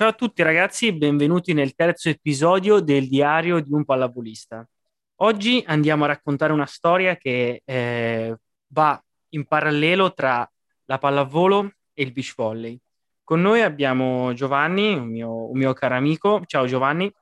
Ciao 0.00 0.08
a 0.08 0.14
tutti 0.14 0.42
ragazzi 0.42 0.86
e 0.86 0.94
benvenuti 0.94 1.52
nel 1.52 1.74
terzo 1.74 2.08
episodio 2.08 2.80
del 2.80 3.06
diario 3.06 3.60
di 3.60 3.70
un 3.70 3.84
pallavolista. 3.84 4.66
Oggi 5.16 5.62
andiamo 5.66 6.04
a 6.04 6.06
raccontare 6.06 6.54
una 6.54 6.64
storia 6.64 7.16
che 7.16 7.60
eh, 7.62 8.34
va 8.68 9.04
in 9.28 9.44
parallelo 9.44 10.14
tra 10.14 10.50
la 10.86 10.96
pallavolo 10.96 11.70
e 11.92 12.02
il 12.02 12.12
beach 12.12 12.32
volley. 12.34 12.78
Con 13.22 13.42
noi 13.42 13.60
abbiamo 13.60 14.32
Giovanni, 14.32 14.94
un 14.94 15.10
mio, 15.10 15.50
un 15.50 15.58
mio 15.58 15.74
caro 15.74 15.96
amico. 15.96 16.44
Ciao 16.46 16.64
Giovanni. 16.64 17.12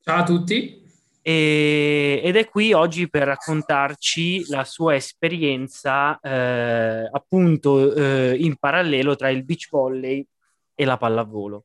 Ciao 0.00 0.20
a 0.20 0.22
tutti. 0.22 0.88
E, 1.22 2.20
ed 2.22 2.36
è 2.36 2.48
qui 2.48 2.72
oggi 2.72 3.10
per 3.10 3.24
raccontarci 3.24 4.46
la 4.50 4.62
sua 4.62 4.94
esperienza 4.94 6.20
eh, 6.20 7.10
appunto 7.10 7.92
eh, 7.92 8.36
in 8.38 8.54
parallelo 8.54 9.16
tra 9.16 9.28
il 9.28 9.44
beach 9.44 9.66
volley 9.68 10.24
e 10.72 10.84
la 10.84 10.98
pallavolo. 10.98 11.64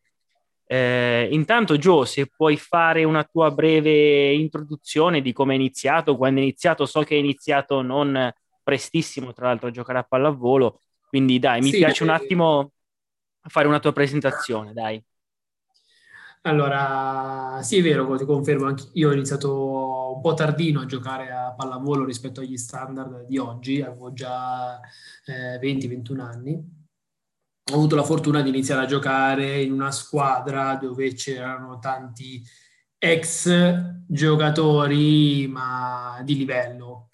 Eh, 0.72 1.28
intanto, 1.32 1.78
Gio, 1.78 2.06
se 2.06 2.28
puoi 2.28 2.56
fare 2.56 3.04
una 3.04 3.26
tua 3.26 3.52
breve 3.52 4.32
introduzione 4.32 5.20
di 5.20 5.34
come 5.34 5.52
è 5.52 5.58
iniziato, 5.58 6.16
quando 6.16 6.40
è 6.40 6.44
iniziato, 6.44 6.86
so 6.86 7.02
che 7.02 7.16
è 7.16 7.18
iniziato 7.18 7.82
non 7.82 8.32
prestissimo, 8.64 9.34
tra 9.34 9.48
l'altro, 9.48 9.68
a 9.68 9.72
giocare 9.72 10.00
a 10.00 10.04
pallavolo, 10.04 10.80
quindi 11.10 11.40
dai, 11.40 11.60
mi 11.60 11.72
sì, 11.72 11.78
piace 11.80 12.04
un 12.04 12.10
attimo 12.10 12.72
fare 13.42 13.68
una 13.68 13.80
tua 13.80 13.92
presentazione, 13.92 14.72
dai. 14.72 15.04
Allora, 16.44 17.60
sì, 17.62 17.80
è 17.80 17.82
vero, 17.82 18.16
ti 18.16 18.24
confermo, 18.26 18.66
anche 18.66 18.90
io 18.94 19.10
ho 19.10 19.14
iniziato 19.14 20.14
un 20.16 20.22
po' 20.22 20.34
tardino 20.34 20.80
a 20.80 20.86
giocare 20.86 21.32
a 21.32 21.52
pallavolo 21.54 22.06
rispetto 22.06 22.40
agli 22.40 22.56
standard 22.58 23.26
di 23.28 23.38
oggi, 23.38 23.82
avevo 23.82 24.14
già 24.14 24.80
eh, 25.26 25.60
20-21 25.60 26.22
anni 26.22 26.81
ho 27.72 27.76
avuto 27.76 27.96
la 27.96 28.04
fortuna 28.04 28.42
di 28.42 28.50
iniziare 28.50 28.84
a 28.84 28.88
giocare 28.88 29.62
in 29.62 29.72
una 29.72 29.92
squadra 29.92 30.76
dove 30.76 31.14
c'erano 31.14 31.80
tanti 31.80 32.44
ex 32.98 33.50
giocatori 34.08 35.48
ma 35.48 36.22
di 36.24 36.36
livello 36.38 37.10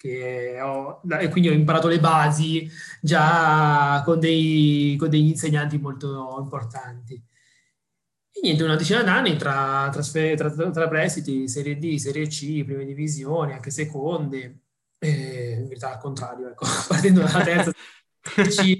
ho, 0.62 1.00
e 1.18 1.28
quindi 1.28 1.48
ho 1.48 1.52
imparato 1.52 1.88
le 1.88 2.00
basi 2.00 2.68
già 3.00 4.02
con, 4.04 4.18
dei, 4.18 4.96
con 4.98 5.08
degli 5.08 5.28
insegnanti 5.28 5.78
molto 5.78 6.38
importanti. 6.40 7.14
E 7.14 8.40
niente 8.42 8.62
una 8.62 8.76
decina 8.76 9.02
d'anni 9.02 9.36
tra, 9.36 9.88
trasfer- 9.90 10.36
tra, 10.36 10.70
tra 10.70 10.88
prestiti 10.88 11.48
Serie 11.48 11.78
D, 11.78 11.96
Serie 11.96 12.26
C, 12.26 12.64
prime 12.64 12.84
divisioni, 12.84 13.52
anche 13.52 13.70
seconde 13.70 14.60
eh, 14.98 15.56
in 15.58 15.68
verità 15.68 15.92
al 15.92 15.98
contrario 15.98 16.48
ecco, 16.48 16.66
partendo 16.86 17.20
dalla 17.20 17.42
terza 17.42 17.72
C 18.22 18.78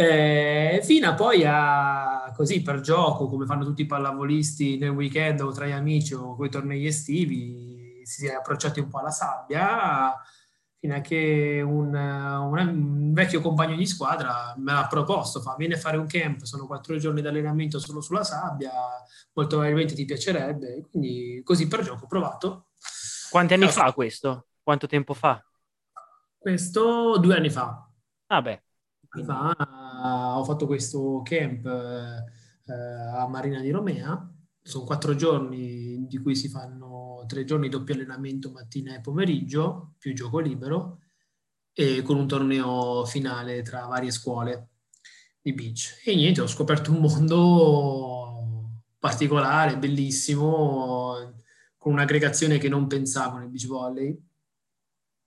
eh, 0.00 0.80
fino 0.84 1.08
a 1.08 1.14
poi 1.14 1.42
a 1.44 2.32
così 2.32 2.62
per 2.62 2.78
gioco, 2.78 3.28
come 3.28 3.46
fanno 3.46 3.64
tutti 3.64 3.82
i 3.82 3.86
pallavolisti 3.86 4.78
nel 4.78 4.90
weekend 4.90 5.40
o 5.40 5.50
tra 5.50 5.66
gli 5.66 5.72
amici 5.72 6.14
o 6.14 6.36
con 6.36 6.46
i 6.46 6.50
tornei 6.50 6.86
estivi, 6.86 8.00
si 8.04 8.28
è 8.28 8.34
approcciati 8.34 8.78
un 8.78 8.88
po' 8.90 8.98
alla 8.98 9.10
sabbia, 9.10 10.14
fino 10.78 10.94
a 10.94 11.00
che 11.00 11.60
un, 11.66 11.92
un, 11.92 13.12
vecchio 13.12 13.40
compagno 13.40 13.74
di 13.74 13.86
squadra 13.86 14.54
me 14.58 14.72
l'ha 14.72 14.86
proposto, 14.86 15.40
fa 15.40 15.56
vieni 15.58 15.74
a 15.74 15.78
fare 15.78 15.96
un 15.96 16.06
camp, 16.06 16.44
sono 16.44 16.68
quattro 16.68 16.96
giorni 16.96 17.20
di 17.20 17.26
allenamento 17.26 17.80
solo 17.80 18.00
sulla 18.00 18.22
sabbia, 18.22 18.70
molto 19.32 19.56
probabilmente 19.56 19.94
ti 19.94 20.04
piacerebbe, 20.04 20.86
quindi 20.92 21.40
così 21.42 21.66
per 21.66 21.82
gioco 21.82 22.04
ho 22.04 22.08
provato. 22.08 22.68
Quanti 23.30 23.54
anni 23.54 23.64
allora, 23.64 23.86
fa 23.86 23.92
questo? 23.92 24.46
Quanto 24.62 24.86
tempo 24.86 25.12
fa? 25.12 25.44
Questo 26.38 27.18
due 27.18 27.34
anni 27.34 27.50
fa. 27.50 27.84
Ah 28.28 28.42
beh, 28.42 28.62
fa 29.24 29.87
ho 30.00 30.44
fatto 30.44 30.66
questo 30.66 31.22
camp 31.24 31.66
eh, 31.66 32.72
a 32.72 33.26
Marina 33.28 33.60
di 33.60 33.70
Romea. 33.70 34.32
Sono 34.62 34.84
quattro 34.84 35.14
giorni 35.14 36.06
di 36.06 36.18
cui 36.18 36.34
si 36.36 36.48
fanno 36.48 37.24
tre 37.26 37.44
giorni 37.44 37.68
doppio 37.68 37.94
allenamento 37.94 38.50
mattina 38.50 38.94
e 38.94 39.00
pomeriggio, 39.00 39.94
più 39.98 40.14
gioco 40.14 40.38
libero, 40.38 41.00
e 41.72 42.02
con 42.02 42.18
un 42.18 42.26
torneo 42.26 43.04
finale 43.06 43.62
tra 43.62 43.86
varie 43.86 44.10
scuole 44.10 44.70
di 45.40 45.52
beach. 45.52 46.00
E 46.04 46.14
niente, 46.14 46.40
ho 46.40 46.46
scoperto 46.46 46.90
un 46.90 47.00
mondo 47.00 48.72
particolare, 48.98 49.78
bellissimo, 49.78 51.42
con 51.76 51.92
un'aggregazione 51.92 52.58
che 52.58 52.68
non 52.68 52.86
pensavo 52.86 53.38
nel 53.38 53.48
beach 53.48 53.66
volley 53.66 54.27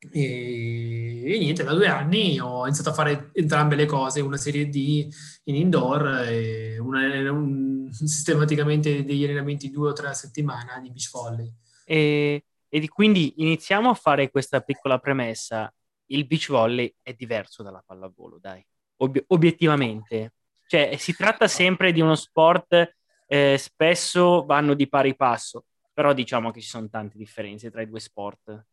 e, 0.10 1.34
e, 1.36 1.38
niente, 1.38 1.64
da 1.64 1.74
due 1.74 1.88
anni 1.88 2.40
ho 2.40 2.66
iniziato 2.66 2.90
a 2.90 2.94
fare 2.94 3.30
entrambe 3.34 3.76
le 3.76 3.86
cose, 3.86 4.22
una 4.22 4.38
serie 4.38 4.68
D 4.68 5.08
in 5.44 5.56
indoor 5.56 6.26
e 6.28 6.80
una, 6.80 7.32
un, 7.32 7.88
sistematicamente 7.94 9.04
degli 9.04 9.24
allenamenti 9.24 9.70
due 9.70 9.90
o 9.90 9.94
tre 9.94 10.08
a 10.08 10.14
settimana 10.14 10.80
di 10.80 10.90
beach 10.90 11.12
volley. 11.12 11.54
E, 11.86 12.46
e 12.68 12.90
quindi 12.90 13.36
iniziamo 13.38 13.90
a 13.90 13.94
fare 13.94 14.32
questa 14.32 14.62
piccola 14.62 14.98
premessa. 14.98 15.72
Il 16.08 16.26
beach 16.26 16.50
volley 16.50 16.94
è 17.02 17.14
diverso 17.14 17.62
dalla 17.62 17.84
pallavolo, 17.86 18.40
dai, 18.40 18.66
Ob- 18.98 19.24
obiettivamente. 19.28 20.34
Cioè, 20.68 20.96
si 20.98 21.14
tratta 21.14 21.48
sempre 21.48 21.92
di 21.92 22.02
uno 22.02 22.16
sport, 22.16 22.96
eh, 23.28 23.58
spesso 23.60 24.46
vanno 24.46 24.74
di 24.74 24.88
pari 24.88 25.16
passo, 25.16 25.66
però 25.94 26.14
diciamo 26.14 26.50
che 26.50 26.60
ci 26.60 26.68
sono 26.68 26.90
tante 26.90 27.18
differenze 27.18 27.70
tra 27.70 27.82
i 27.82 27.88
due 27.88 28.00
sport 28.00 28.66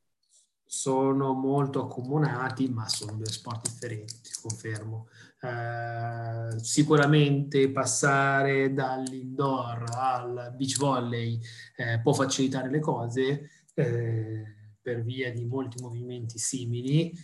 sono 0.70 1.32
molto 1.32 1.82
accomunati, 1.84 2.68
ma 2.68 2.86
sono 2.88 3.16
due 3.16 3.30
sport 3.30 3.70
differenti, 3.70 4.30
confermo. 4.42 5.08
Eh, 5.40 6.58
sicuramente 6.60 7.70
passare 7.70 8.74
dall'indoor 8.74 9.84
al 9.96 10.52
beach 10.54 10.76
volley 10.76 11.40
eh, 11.76 12.00
può 12.00 12.12
facilitare 12.12 12.68
le 12.68 12.80
cose 12.80 13.50
eh, 13.72 14.42
per 14.82 15.02
via 15.02 15.32
di 15.32 15.46
molti 15.46 15.80
movimenti 15.80 16.38
simili. 16.38 17.14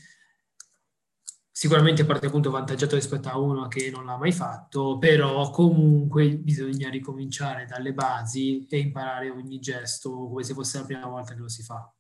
Sicuramente 1.50 2.06
parte 2.06 2.26
appunto 2.26 2.50
vantaggiato 2.50 2.94
rispetto 2.94 3.28
a 3.28 3.38
uno 3.38 3.68
che 3.68 3.90
non 3.90 4.06
l'ha 4.06 4.16
mai 4.16 4.32
fatto, 4.32 4.96
però 4.96 5.50
comunque 5.50 6.34
bisogna 6.38 6.88
ricominciare 6.88 7.66
dalle 7.66 7.92
basi 7.92 8.66
e 8.68 8.78
imparare 8.78 9.28
ogni 9.28 9.60
gesto 9.60 10.10
come 10.28 10.42
se 10.42 10.54
fosse 10.54 10.78
la 10.78 10.84
prima 10.86 11.06
volta 11.06 11.34
che 11.34 11.40
lo 11.40 11.48
si 11.48 11.62
fa. 11.62 11.94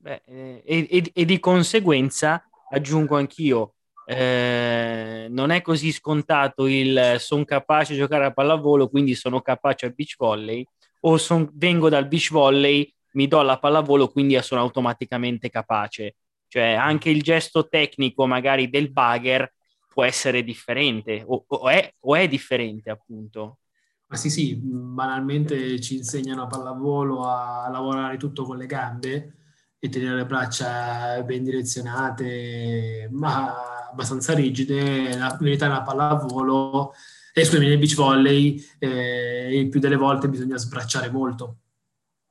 Beh, 0.00 0.22
eh, 0.26 0.62
e, 0.64 1.10
e, 1.12 1.24
di 1.24 1.40
conseguenza 1.40 2.48
aggiungo 2.70 3.16
anch'io, 3.16 3.74
eh, 4.06 5.26
non 5.28 5.50
è 5.50 5.60
così 5.60 5.90
scontato 5.90 6.66
il 6.66 7.16
sono 7.18 7.44
capace 7.44 7.94
di 7.94 7.98
giocare 7.98 8.26
a 8.26 8.32
pallavolo, 8.32 8.88
quindi 8.88 9.14
sono 9.14 9.40
capace 9.40 9.86
a 9.86 9.90
beach 9.90 10.14
volley, 10.16 10.64
o 11.00 11.16
son, 11.16 11.50
vengo 11.54 11.88
dal 11.88 12.06
beach 12.06 12.30
volley, 12.30 12.90
mi 13.12 13.26
do 13.26 13.42
la 13.42 13.58
pallavolo, 13.58 14.08
quindi 14.08 14.40
sono 14.40 14.60
automaticamente 14.60 15.50
capace. 15.50 16.14
Cioè 16.46 16.74
anche 16.74 17.10
il 17.10 17.20
gesto 17.22 17.68
tecnico 17.68 18.24
magari 18.26 18.70
del 18.70 18.90
bugger 18.90 19.52
può 19.92 20.04
essere 20.04 20.44
differente, 20.44 21.24
o, 21.26 21.44
o, 21.46 21.68
è, 21.68 21.92
o 22.00 22.14
è 22.14 22.28
differente 22.28 22.90
appunto. 22.90 23.58
Ma 24.06 24.16
sì, 24.16 24.30
sì, 24.30 24.54
banalmente 24.56 25.80
ci 25.80 25.96
insegnano 25.96 26.44
a 26.44 26.46
pallavolo 26.46 27.24
a 27.24 27.68
lavorare 27.68 28.16
tutto 28.16 28.44
con 28.44 28.56
le 28.56 28.66
gambe, 28.66 29.34
e 29.80 29.88
tenere 29.88 30.16
le 30.16 30.26
braccia 30.26 31.22
ben 31.22 31.44
direzionate, 31.44 33.08
ma 33.12 33.88
abbastanza 33.90 34.34
rigide. 34.34 35.16
La 35.16 35.36
verità 35.40 35.66
una 35.66 35.82
pallavolo, 35.82 36.92
e 37.32 37.44
scusami, 37.44 37.68
nel 37.68 37.78
beach 37.78 37.94
volley 37.94 38.64
eh, 38.78 39.56
il 39.56 39.68
più 39.68 39.80
delle 39.80 39.96
volte 39.96 40.28
bisogna 40.28 40.56
sbracciare 40.56 41.10
molto. 41.10 41.58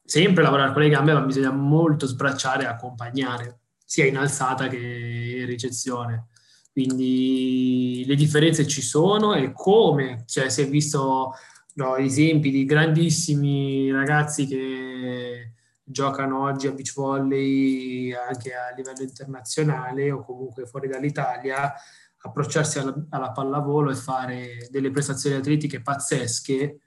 Sempre 0.03 0.43
lavorare 0.43 0.73
con 0.73 0.81
le 0.81 0.89
gambe, 0.89 1.13
ma 1.13 1.21
bisogna 1.21 1.51
molto 1.51 2.05
sbracciare 2.05 2.63
e 2.63 2.67
accompagnare, 2.67 3.59
sia 3.85 4.05
in 4.05 4.17
alzata 4.17 4.67
che 4.67 4.77
in 4.77 5.45
ricezione. 5.45 6.27
Quindi 6.71 8.03
le 8.05 8.15
differenze 8.15 8.67
ci 8.67 8.81
sono 8.81 9.33
e 9.33 9.51
come, 9.51 10.23
cioè 10.27 10.49
si 10.49 10.61
è 10.61 10.69
visto 10.69 11.33
no, 11.75 11.95
esempi 11.95 12.51
di 12.51 12.65
grandissimi 12.65 13.91
ragazzi 13.91 14.45
che 14.45 15.53
giocano 15.89 16.43
oggi 16.43 16.67
a 16.67 16.71
beach 16.71 16.93
volley 16.93 18.11
anche 18.11 18.53
a 18.53 18.73
livello 18.75 19.01
internazionale 19.01 20.11
o 20.11 20.23
comunque 20.23 20.65
fuori 20.65 20.89
dall'Italia, 20.89 21.73
approcciarsi 22.19 22.79
alla, 22.79 22.93
alla 23.09 23.31
pallavolo 23.31 23.89
e 23.89 23.95
fare 23.95 24.67
delle 24.69 24.91
prestazioni 24.91 25.37
atletiche 25.37 25.81
pazzesche, 25.81 26.79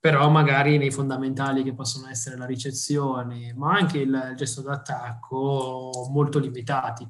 però 0.00 0.30
magari 0.30 0.78
nei 0.78 0.90
fondamentali 0.90 1.62
che 1.62 1.74
possono 1.74 2.08
essere 2.08 2.36
la 2.36 2.46
ricezione, 2.46 3.52
ma 3.54 3.74
anche 3.74 3.98
il 3.98 4.32
gesto 4.34 4.62
d'attacco 4.62 6.08
molto 6.10 6.38
limitati. 6.38 7.08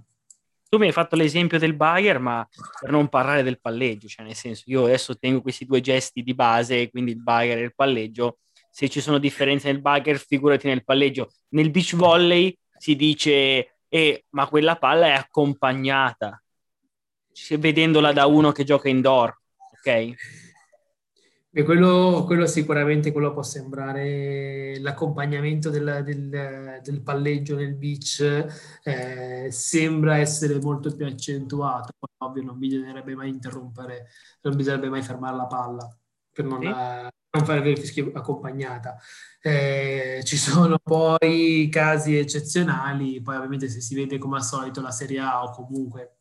Tu 0.69 0.79
mi 0.79 0.87
hai 0.87 0.93
fatto 0.93 1.17
l'esempio 1.17 1.59
del 1.59 1.77
Bayer, 1.77 2.19
ma 2.19 2.47
per 2.81 2.91
non 2.91 3.09
parlare 3.09 3.43
del 3.43 3.61
palleggio, 3.61 4.09
cioè 4.09 4.25
nel 4.25 4.35
senso 4.35 4.65
io 4.67 4.85
adesso 4.85 5.17
tengo 5.19 5.43
questi 5.43 5.67
due 5.67 5.81
gesti 5.83 6.23
di 6.23 6.35
base, 6.35 6.91
quindi 6.91 7.13
il 7.13 7.23
Bayer 7.23 7.59
e 7.59 7.63
il 7.63 7.75
palleggio, 7.75 8.39
se 8.73 8.89
ci 8.89 9.03
sono 9.03 9.19
differenze 9.19 9.71
nel 9.71 9.83
bugger, 9.83 10.19
figurati 10.19 10.67
nel 10.67 10.83
palleggio. 10.83 11.31
Nel 11.51 11.71
beach 11.71 11.95
volley 11.95 12.57
si 12.79 12.97
dice, 12.97 13.77
eh, 13.87 14.25
ma 14.31 14.49
quella 14.49 14.77
palla 14.77 15.09
è 15.09 15.11
accompagnata, 15.11 16.43
vedendola 17.59 18.13
da 18.13 18.25
uno 18.25 18.51
che 18.51 18.65
gioca 18.65 18.89
indoor, 18.89 19.39
ok? 19.75 20.15
E 21.55 21.65
quello, 21.65 22.25
quello, 22.25 22.47
sicuramente 22.47 23.13
quello 23.13 23.35
può 23.35 23.43
sembrare 23.43 24.81
l'accompagnamento 24.81 25.69
del, 25.69 26.01
del, 26.03 26.81
del 26.83 27.03
palleggio 27.03 27.57
nel 27.57 27.75
beach, 27.75 28.47
eh, 28.85 29.49
sembra 29.51 30.17
essere 30.17 30.59
molto 30.61 30.97
più 30.97 31.05
accentuato, 31.05 31.93
ovvio 32.25 32.43
non 32.43 32.59
bisognerebbe 32.59 33.15
mai 33.15 33.29
interrompere, 33.29 34.09
non 34.41 34.57
bisognerebbe 34.57 34.89
mai 34.89 35.03
fermare 35.03 35.37
la 35.37 35.47
palla 35.47 35.97
per 36.33 36.45
non, 36.45 36.61
sì. 36.61 36.67
non 36.69 37.45
fare 37.45 37.77
fischio 37.77 38.11
accompagnata. 38.15 38.97
Eh, 39.41 40.21
ci 40.25 40.37
sono 40.37 40.79
poi 40.79 41.69
casi 41.71 42.17
eccezionali, 42.17 43.21
poi 43.21 43.37
ovviamente 43.37 43.69
se 43.69 43.81
si 43.81 43.95
vede 43.95 44.19
come 44.19 44.37
al 44.37 44.45
solito 44.45 44.81
la 44.81 44.93
Serie 44.93 45.19
A 45.19 45.43
o 45.43 45.51
comunque 45.51 46.17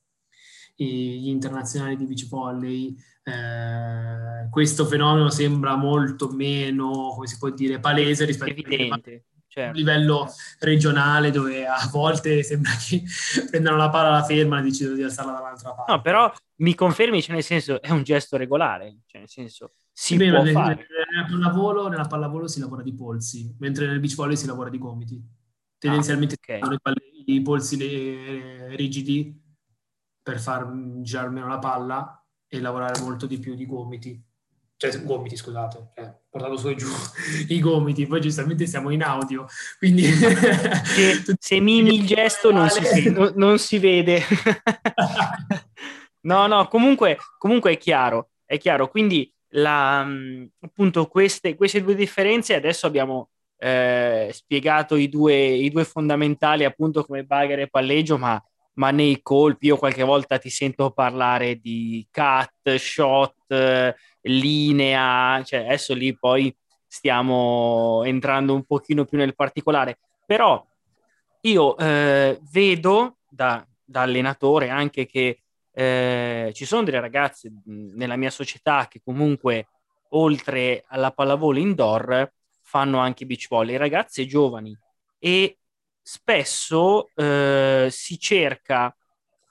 gli 0.75 1.29
internazionali 1.29 1.95
di 1.95 2.05
beach 2.05 2.27
volley, 2.27 2.95
eh, 3.23 4.49
questo 4.49 4.85
fenomeno 4.85 5.29
sembra 5.29 5.75
molto 5.75 6.29
meno, 6.29 7.11
come 7.13 7.27
si 7.27 7.37
può 7.37 7.49
dire, 7.49 7.79
palese 7.79 8.25
rispetto 8.25 8.51
Evidente. 8.51 9.13
a 9.13 9.41
certo. 9.47 9.77
livello 9.77 10.33
regionale 10.59 11.29
dove 11.29 11.67
a 11.67 11.87
volte 11.91 12.41
sembra 12.41 12.71
che 12.71 13.03
prendano 13.49 13.77
la 13.77 13.89
palla, 13.89 14.09
la 14.09 14.23
fermano 14.23 14.61
e 14.61 14.69
decidono 14.69 14.95
di 14.95 15.03
alzarla 15.03 15.33
dall'altra 15.33 15.73
parte. 15.73 15.91
No, 15.91 16.01
però 16.01 16.31
mi 16.57 16.73
confermi, 16.73 17.21
cioè 17.21 17.35
nel 17.35 17.43
senso, 17.43 17.81
è 17.81 17.91
un 17.91 18.03
gesto 18.03 18.37
regolare, 18.37 19.01
cioè 19.05 19.19
nel 19.21 19.29
senso, 19.29 19.73
si 20.01 20.17
sì, 20.17 20.29
può 20.29 20.41
beh, 20.41 20.51
fare. 20.51 20.87
Nella 21.11 21.27
pallavolo, 21.29 21.87
nella 21.87 22.07
pallavolo 22.07 22.47
si 22.47 22.59
lavora 22.59 22.81
di 22.81 22.91
polsi, 22.91 23.55
mentre 23.59 23.85
nel 23.85 23.99
beach 23.99 24.15
volley 24.15 24.35
si 24.35 24.47
lavora 24.47 24.71
di 24.71 24.79
gomiti. 24.79 25.23
Tendenzialmente 25.77 26.37
ah, 26.59 26.65
okay. 26.65 26.99
i, 27.25 27.41
polsi 27.43 27.77
le, 27.77 28.75
rigidi 28.75 29.39
per 30.23 30.39
far 30.39 30.71
girare 31.01 31.29
meno 31.29 31.47
la 31.47 31.59
palla 31.59 32.25
e 32.47 32.59
lavorare 32.59 32.99
molto 32.99 33.27
di 33.27 33.37
più 33.37 33.53
di 33.53 33.67
gomiti. 33.67 34.19
Cioè, 34.75 35.03
gomiti, 35.03 35.35
scusate, 35.35 35.91
eh, 35.93 36.21
portato 36.27 36.57
su 36.57 36.69
e 36.69 36.75
giù 36.75 36.87
i 37.49 37.59
gomiti, 37.59 38.07
poi 38.07 38.21
giustamente 38.21 38.65
siamo 38.65 38.89
in 38.89 39.03
audio, 39.03 39.45
quindi... 39.77 40.01
Se, 40.11 41.35
se 41.37 41.59
mimi 41.59 41.93
il 41.93 42.07
gesto 42.07 42.51
non 42.51 42.67
si, 42.69 43.11
non, 43.11 43.33
non 43.37 43.59
si 43.59 43.77
vede. 43.77 44.23
no, 46.21 46.47
no, 46.47 46.67
comunque, 46.67 47.19
comunque 47.37 47.73
è 47.73 47.77
chiaro, 47.77 48.31
è 48.45 48.57
chiaro. 48.57 48.89
Quindi, 48.89 49.31
la, 49.51 50.07
appunto, 50.61 51.07
queste, 51.07 51.55
queste 51.55 51.81
due 51.81 51.95
differenze 51.95 52.55
adesso 52.55 52.87
abbiamo 52.87 53.29
eh, 53.57 54.29
spiegato 54.31 54.95
i 54.95 55.09
due, 55.09 55.35
i 55.35 55.69
due 55.69 55.85
fondamentali, 55.85 56.63
appunto, 56.63 57.05
come 57.05 57.23
bagger 57.23 57.59
e 57.59 57.67
palleggio, 57.67 58.17
ma 58.17 58.41
ma 58.73 58.91
nei 58.91 59.21
colpi 59.21 59.67
io 59.67 59.77
qualche 59.77 60.03
volta 60.03 60.37
ti 60.37 60.49
sento 60.49 60.91
parlare 60.91 61.57
di 61.59 62.07
cut, 62.11 62.75
shot, 62.75 63.95
linea, 64.21 65.41
cioè 65.43 65.65
adesso 65.65 65.93
lì 65.93 66.17
poi 66.17 66.55
stiamo 66.87 68.01
entrando 68.05 68.53
un 68.53 68.63
pochino 68.65 69.05
più 69.05 69.17
nel 69.17 69.35
particolare, 69.35 69.99
però 70.25 70.65
io 71.41 71.77
eh, 71.77 72.39
vedo 72.51 73.17
da, 73.27 73.65
da, 73.83 74.01
allenatore 74.01 74.69
anche 74.69 75.05
che 75.05 75.41
eh, 75.73 76.51
ci 76.53 76.65
sono 76.65 76.83
delle 76.83 76.99
ragazze 76.99 77.51
nella 77.65 78.15
mia 78.15 78.29
società 78.29 78.87
che 78.89 79.01
comunque 79.03 79.67
oltre 80.09 80.83
alla 80.87 81.11
pallavolo 81.11 81.59
indoor 81.59 82.31
fanno 82.61 82.99
anche 82.99 83.25
beach 83.25 83.47
volley, 83.49 83.75
ragazze 83.75 84.25
giovani 84.25 84.77
e 85.19 85.57
spesso 86.01 87.09
eh, 87.15 87.87
si 87.89 88.19
cerca 88.19 88.95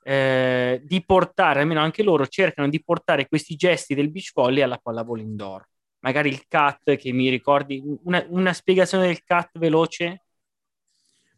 eh, 0.02 0.80
di 0.84 1.04
portare, 1.04 1.60
almeno 1.60 1.80
anche 1.80 2.02
loro 2.02 2.26
cercano 2.26 2.68
di 2.68 2.82
portare 2.82 3.28
questi 3.28 3.56
gesti 3.56 3.94
del 3.94 4.10
beach 4.10 4.32
volley 4.34 4.62
alla 4.62 4.78
pallavolo 4.78 5.20
indoor. 5.20 5.66
Magari 6.00 6.30
il 6.30 6.46
cut 6.48 6.96
che 6.96 7.12
mi 7.12 7.28
ricordi, 7.28 7.82
una, 8.04 8.24
una 8.28 8.52
spiegazione 8.52 9.06
del 9.06 9.22
cut 9.24 9.58
veloce? 9.58 10.24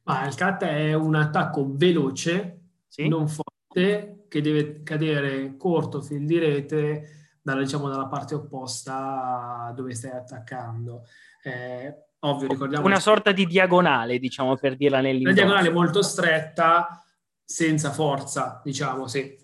Ma 0.04 0.24
il 0.26 0.36
cut 0.36 0.62
è 0.62 0.94
un 0.94 1.16
attacco 1.16 1.66
veloce, 1.68 2.60
sì? 2.86 3.08
non 3.08 3.26
forte, 3.26 3.61
che 3.72 4.40
deve 4.40 4.82
cadere 4.82 5.56
corto, 5.56 6.02
fil 6.02 6.26
di 6.26 6.38
rete, 6.38 7.38
dalla, 7.42 7.62
diciamo, 7.62 7.88
dalla 7.88 8.06
parte 8.06 8.34
opposta 8.34 9.72
dove 9.74 9.94
stai 9.94 10.12
attaccando. 10.12 11.04
Eh, 11.42 11.94
ovvio, 12.20 12.48
ricordiamo... 12.48 12.86
Una 12.86 13.00
sorta 13.00 13.32
di 13.32 13.46
diagonale, 13.46 14.18
diciamo, 14.18 14.56
per 14.56 14.76
dirla 14.76 15.00
nell'indoor. 15.00 15.32
Una 15.32 15.42
diagonale 15.42 15.70
molto 15.70 16.02
stretta, 16.02 17.02
senza 17.44 17.90
forza, 17.90 18.60
diciamo, 18.64 19.06
sì, 19.06 19.36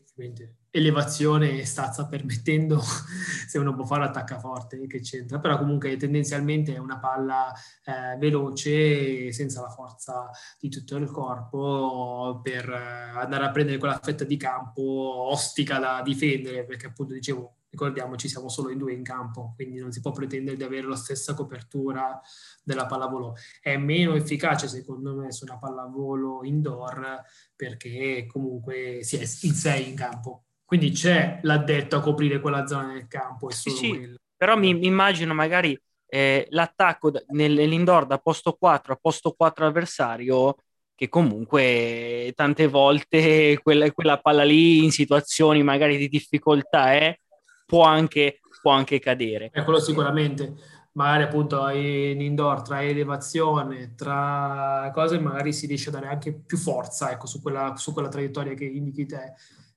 elevazione 0.70 1.60
e 1.60 1.64
stazza 1.64 2.06
permettendo, 2.06 2.80
se 3.46 3.58
uno 3.58 3.74
può 3.74 3.84
fare 3.84 4.04
attacca 4.04 4.38
forte, 4.38 4.86
che 4.86 5.00
c'entra, 5.00 5.38
però 5.38 5.58
comunque 5.58 5.96
tendenzialmente 5.96 6.74
è 6.74 6.78
una 6.78 6.98
palla 6.98 7.52
eh, 7.84 8.16
veloce, 8.18 9.32
senza 9.32 9.60
la 9.60 9.70
forza 9.70 10.30
di 10.58 10.68
tutto 10.68 10.96
il 10.96 11.10
corpo, 11.10 12.40
per 12.42 12.68
eh, 12.68 13.18
andare 13.18 13.44
a 13.44 13.50
prendere 13.50 13.78
quella 13.78 14.00
fetta 14.02 14.24
di 14.24 14.36
campo 14.36 14.82
ostica 15.30 15.78
da 15.78 16.02
difendere, 16.02 16.64
perché 16.64 16.86
appunto 16.86 17.14
dicevo, 17.14 17.58
ricordiamoci 17.70 18.28
siamo 18.28 18.48
solo 18.48 18.70
in 18.70 18.78
due 18.78 18.92
in 18.92 19.02
campo, 19.02 19.52
quindi 19.54 19.78
non 19.78 19.92
si 19.92 20.00
può 20.00 20.10
pretendere 20.12 20.56
di 20.56 20.62
avere 20.62 20.86
la 20.86 20.96
stessa 20.96 21.34
copertura 21.34 22.20
della 22.62 22.86
pallavolo. 22.86 23.36
È 23.60 23.76
meno 23.76 24.14
efficace 24.14 24.68
secondo 24.68 25.14
me 25.14 25.32
su 25.32 25.44
una 25.44 25.58
pallavolo 25.58 26.44
indoor 26.44 27.22
perché 27.54 28.26
comunque 28.26 29.00
si 29.02 29.16
è 29.16 29.20
in 29.46 29.54
sei 29.54 29.88
in 29.90 29.96
campo. 29.96 30.47
Quindi 30.68 30.90
c'è 30.90 31.38
l'addetto 31.44 31.96
a 31.96 32.00
coprire 32.00 32.40
quella 32.40 32.66
zona 32.66 32.92
del 32.92 33.08
campo. 33.08 33.50
sì, 33.50 33.70
sì. 33.70 34.14
Però 34.36 34.54
mi, 34.54 34.74
mi, 34.74 34.84
immagino 34.84 35.32
magari 35.32 35.74
eh, 36.06 36.46
l'attacco 36.50 37.10
nell'indoor 37.28 38.04
da 38.04 38.18
posto 38.18 38.52
4 38.52 38.92
a 38.92 38.98
posto 39.00 39.32
4 39.32 39.64
avversario 39.64 40.56
che 40.94 41.08
comunque 41.08 42.34
tante 42.36 42.66
volte 42.66 43.58
quella, 43.64 43.90
quella 43.92 44.18
palla 44.18 44.44
lì 44.44 44.84
in 44.84 44.90
situazioni 44.90 45.62
magari 45.62 45.96
di 45.96 46.06
difficoltà 46.06 46.92
eh, 46.92 47.20
può 47.64 47.84
anche, 47.84 48.40
può 48.60 48.72
anche 48.72 48.98
cadere. 48.98 49.48
E 49.50 49.64
quello 49.64 49.80
sicuramente, 49.80 50.52
magari 50.92 51.22
appunto 51.22 51.66
in 51.70 52.20
indoor 52.20 52.60
tra 52.60 52.82
elevazione, 52.82 53.94
tra 53.96 54.90
cose, 54.92 55.18
magari 55.18 55.54
si 55.54 55.66
riesce 55.66 55.88
a 55.88 55.92
dare 55.92 56.08
anche 56.08 56.34
più 56.34 56.58
forza 56.58 57.10
ecco, 57.10 57.26
su, 57.26 57.40
quella, 57.40 57.74
su 57.76 57.94
quella 57.94 58.08
traiettoria 58.08 58.52
che 58.52 58.66
indichi 58.66 59.06
te, 59.06 59.32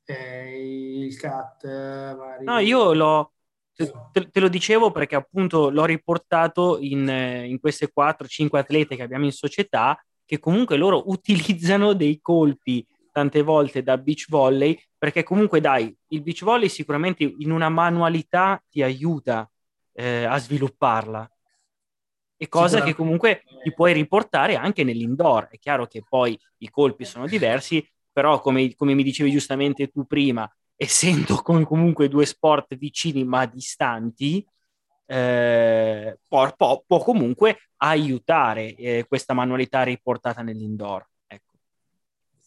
eh, 0.06 1.04
il 1.06 1.18
cat. 1.18 1.66
Magari... 1.66 2.46
No, 2.46 2.60
io 2.60 2.94
l'ho, 2.94 3.34
te, 3.74 4.30
te, 4.30 4.40
lo 4.40 4.48
dicevo 4.48 4.92
perché 4.92 5.16
appunto 5.16 5.70
l'ho 5.70 5.86
riportato 5.86 6.78
in, 6.80 7.08
in 7.08 7.60
queste 7.60 7.92
4-5 7.96 8.58
atlete 8.58 8.96
che 8.96 9.04
abbiamo 9.04 9.26
in 9.26 9.32
società 9.32 9.98
che 10.26 10.40
comunque 10.40 10.78
loro 10.78 11.04
utilizzano 11.12 11.94
dei 11.94 12.20
colpi 12.22 12.86
tante 13.12 13.42
volte 13.42 13.84
da 13.84 13.98
beach 13.98 14.28
volley, 14.30 14.80
perché 14.98 15.24
comunque 15.24 15.60
dai, 15.60 15.94
il 16.08 16.22
beach 16.22 16.44
volley 16.44 16.70
sicuramente 16.70 17.24
in 17.24 17.52
una 17.52 17.68
manualità 17.68 18.64
ti 18.70 18.82
aiuta 18.82 19.50
eh, 19.94 20.24
a 20.24 20.38
svilupparla. 20.38 21.30
E 22.38 22.48
cosa 22.48 22.82
che 22.82 22.96
comunque 22.96 23.44
ti 23.62 23.72
puoi 23.72 23.94
riportare 23.94 24.56
anche 24.56 24.84
nell'indoor. 24.84 25.50
È 25.50 25.60
chiaro 25.60 25.86
che 25.86 26.02
poi 26.08 26.40
i 26.58 26.70
colpi 26.72 27.06
sono 27.06 27.28
diversi, 27.28 27.88
però 28.12 28.42
come, 28.42 28.74
come 28.76 28.94
mi 28.94 29.04
dicevi 29.04 29.32
giustamente 29.32 29.88
tu 29.88 30.06
prima, 30.06 30.50
essendo 30.76 31.36
com- 31.44 31.64
comunque 31.64 32.10
due 32.10 32.26
sport 32.26 32.76
vicini 32.76 33.24
ma 33.24 33.46
distanti, 33.46 34.46
eh, 35.06 36.18
può, 36.28 36.56
può, 36.56 36.84
può, 36.86 37.00
comunque 37.00 37.70
aiutare 37.78 38.76
eh, 38.76 39.06
questa 39.08 39.34
manualità 39.34 39.84
riportata 39.84 40.42
nell'indoor. 40.42 41.06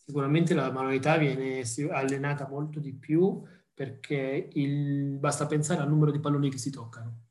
Sicuramente 0.07 0.53
la 0.53 0.71
manualità 0.71 1.17
viene 1.17 1.63
allenata 1.91 2.47
molto 2.47 2.79
di 2.79 2.93
più 2.93 3.43
perché 3.73 4.51
il, 4.53 5.17
basta 5.19 5.47
pensare 5.47 5.81
al 5.81 5.89
numero 5.89 6.11
di 6.11 6.21
palloni 6.21 6.51
che 6.51 6.59
si 6.59 6.71
toccano. 6.71 7.23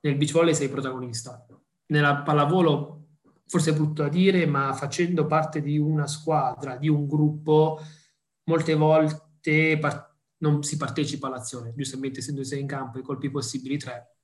Nel 0.00 0.16
beach 0.16 0.30
volley 0.30 0.54
sei 0.54 0.68
protagonista. 0.68 1.44
Nella 1.86 2.22
pallavolo, 2.22 3.05
forse 3.46 3.70
è 3.70 3.74
brutto 3.74 4.02
da 4.02 4.08
dire, 4.08 4.46
ma 4.46 4.72
facendo 4.72 5.26
parte 5.26 5.62
di 5.62 5.78
una 5.78 6.06
squadra, 6.06 6.76
di 6.76 6.88
un 6.88 7.06
gruppo, 7.06 7.80
molte 8.44 8.74
volte 8.74 9.78
par- 9.78 10.14
non 10.38 10.62
si 10.62 10.76
partecipa 10.76 11.28
all'azione. 11.28 11.72
Giustamente, 11.74 12.20
essendo 12.20 12.44
sei 12.44 12.60
in 12.60 12.66
campo, 12.66 12.98
i 12.98 13.02
colpi 13.02 13.30
possibili 13.30 13.78
tre. 13.78 14.16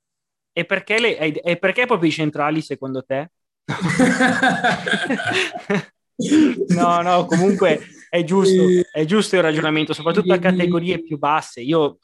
E 0.51 0.65
perché, 0.65 0.99
le, 0.99 1.17
e 1.17 1.57
perché 1.57 1.85
proprio 1.85 2.09
i 2.09 2.13
centrali, 2.13 2.61
secondo 2.61 3.03
te? 3.03 3.31
No, 6.15 7.01
no, 7.01 7.25
comunque 7.25 7.79
è 8.09 8.23
giusto, 8.23 8.63
è 8.91 9.03
giusto 9.05 9.35
il 9.35 9.41
ragionamento, 9.41 9.93
soprattutto 9.93 10.31
a 10.31 10.37
categorie 10.37 11.01
più 11.01 11.17
basse. 11.17 11.61
Io 11.61 11.97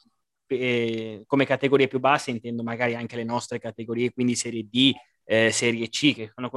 eh, 0.48 1.22
come 1.26 1.46
categorie 1.46 1.86
più 1.86 2.00
basse 2.00 2.30
intendo 2.30 2.62
magari 2.62 2.94
anche 2.94 3.16
le 3.16 3.24
nostre 3.24 3.60
categorie, 3.60 4.12
quindi 4.12 4.34
Serie 4.34 4.66
D, 4.68 4.92
eh, 5.24 5.50
Serie 5.52 5.88
C, 5.88 6.14
che 6.14 6.32
sono... 6.34 6.50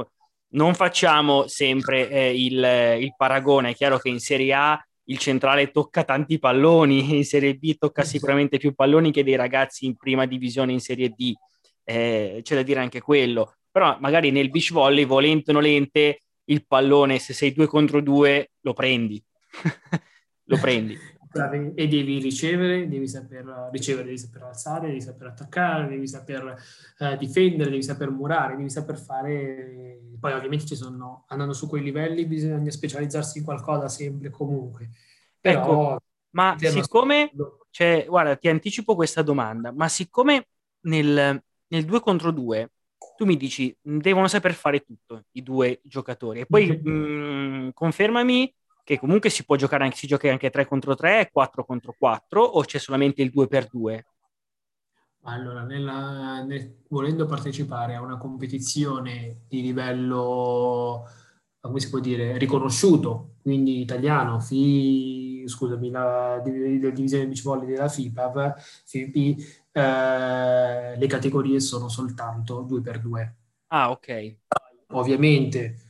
non 0.54 0.74
facciamo 0.74 1.46
sempre 1.46 2.08
eh, 2.08 2.34
il, 2.34 2.98
il, 3.00 3.14
paragone. 3.16 3.70
È 3.70 3.74
chiaro 3.74 3.98
che 3.98 4.08
in 4.08 4.20
Serie 4.20 4.52
A 4.54 4.86
il 5.04 5.18
centrale 5.18 5.70
tocca 5.70 6.04
tanti 6.04 6.38
palloni, 6.38 7.14
in 7.16 7.24
Serie 7.24 7.54
B 7.54 7.76
tocca 7.76 8.02
sicuramente 8.02 8.58
più 8.58 8.74
palloni 8.74 9.12
che 9.12 9.24
dei 9.24 9.36
ragazzi 9.36 9.86
in 9.86 9.96
prima 9.96 10.26
divisione 10.26 10.72
in 10.72 10.80
Serie 10.80 11.10
D. 11.10 11.32
eh, 11.84 12.40
c'è 12.42 12.54
da 12.54 12.62
dire 12.62 12.80
anche 12.80 13.00
quello. 13.00 13.56
Però 13.70 13.96
magari 14.00 14.30
nel 14.30 14.50
beach 14.50 14.72
volley, 14.72 15.04
volente 15.04 15.50
o 15.50 15.54
nolente, 15.54 16.20
il 16.44 16.66
pallone, 16.66 17.18
se 17.18 17.32
sei 17.32 17.52
due 17.52 17.66
contro 17.66 18.00
due, 18.00 18.52
lo 18.60 18.72
prendi. 18.72 19.22
lo 20.46 20.58
prendi. 20.58 20.96
E 21.74 21.88
devi 21.88 22.18
ricevere, 22.18 22.88
devi 22.88 23.08
saper 23.08 23.68
ricevere, 23.72 24.04
devi 24.04 24.18
saper 24.18 24.42
alzare, 24.42 24.86
devi 24.88 25.00
saper 25.00 25.26
attaccare, 25.28 25.88
devi 25.88 26.06
saper 26.06 26.56
eh, 26.98 27.16
difendere, 27.16 27.70
devi 27.70 27.82
saper 27.82 28.10
murare, 28.10 28.56
devi 28.56 28.70
saper 28.70 28.98
fare... 28.98 29.98
Poi 30.20 30.32
ovviamente 30.32 30.66
ci 30.66 30.76
sono, 30.76 31.24
andando 31.28 31.52
su 31.52 31.68
quei 31.68 31.82
livelli 31.82 32.24
bisogna 32.24 32.70
specializzarsi 32.70 33.38
in 33.38 33.44
qualcosa 33.44 33.88
sempre 33.88 34.28
e 34.28 34.30
comunque. 34.30 34.90
Però, 35.40 35.60
ecco, 35.60 35.98
ma 36.30 36.56
siccome, 36.58 37.30
cioè, 37.70 38.06
guarda, 38.08 38.36
ti 38.36 38.48
anticipo 38.48 38.94
questa 38.94 39.22
domanda, 39.22 39.70
ma 39.72 39.88
siccome 39.88 40.46
nel, 40.82 41.42
nel 41.66 41.84
2 41.84 42.00
contro 42.00 42.30
2 42.30 42.70
tu 43.16 43.24
mi 43.24 43.36
dici 43.36 43.76
devono 43.80 44.28
saper 44.28 44.54
fare 44.54 44.80
tutto 44.80 45.24
i 45.32 45.42
due 45.42 45.80
giocatori 45.84 46.40
e 46.40 46.46
poi 46.46 46.66
mh, 46.82 46.90
mm, 46.90 47.68
confermami 47.72 48.52
che 48.84 48.98
comunque 48.98 49.30
si 49.30 49.44
può 49.44 49.56
giocare 49.56 49.84
anche, 49.84 49.96
si 49.96 50.06
gioca 50.06 50.30
anche 50.30 50.50
3 50.50 50.66
contro 50.66 50.94
3, 50.94 51.30
4 51.32 51.64
contro 51.64 51.94
4 51.98 52.42
o 52.42 52.60
c'è 52.62 52.78
solamente 52.78 53.22
il 53.22 53.30
2 53.30 53.48
per 53.48 53.66
2? 53.68 54.06
Allora, 55.26 55.62
nella, 55.62 56.42
nel, 56.42 56.82
volendo 56.88 57.24
partecipare 57.24 57.94
a 57.94 58.02
una 58.02 58.18
competizione 58.18 59.44
di 59.48 59.62
livello, 59.62 61.08
come 61.60 61.80
si 61.80 61.88
può 61.88 61.98
dire, 61.98 62.36
riconosciuto, 62.36 63.36
quindi 63.40 63.80
italiano, 63.80 64.38
FI, 64.38 65.44
scusami, 65.46 65.90
la, 65.90 66.36
la 66.36 66.40
divisione 66.42 67.26
beach 67.26 67.42
volley 67.42 67.66
della 67.66 67.88
FIPAV, 67.88 68.54
FIP, 68.84 69.16
eh, 69.72 70.96
le 70.98 71.06
categorie 71.06 71.58
sono 71.58 71.88
soltanto 71.88 72.60
2 72.60 72.80
per 72.82 73.00
2 73.00 73.36
Ah, 73.68 73.90
ok. 73.90 74.36
Ovviamente 74.88 75.83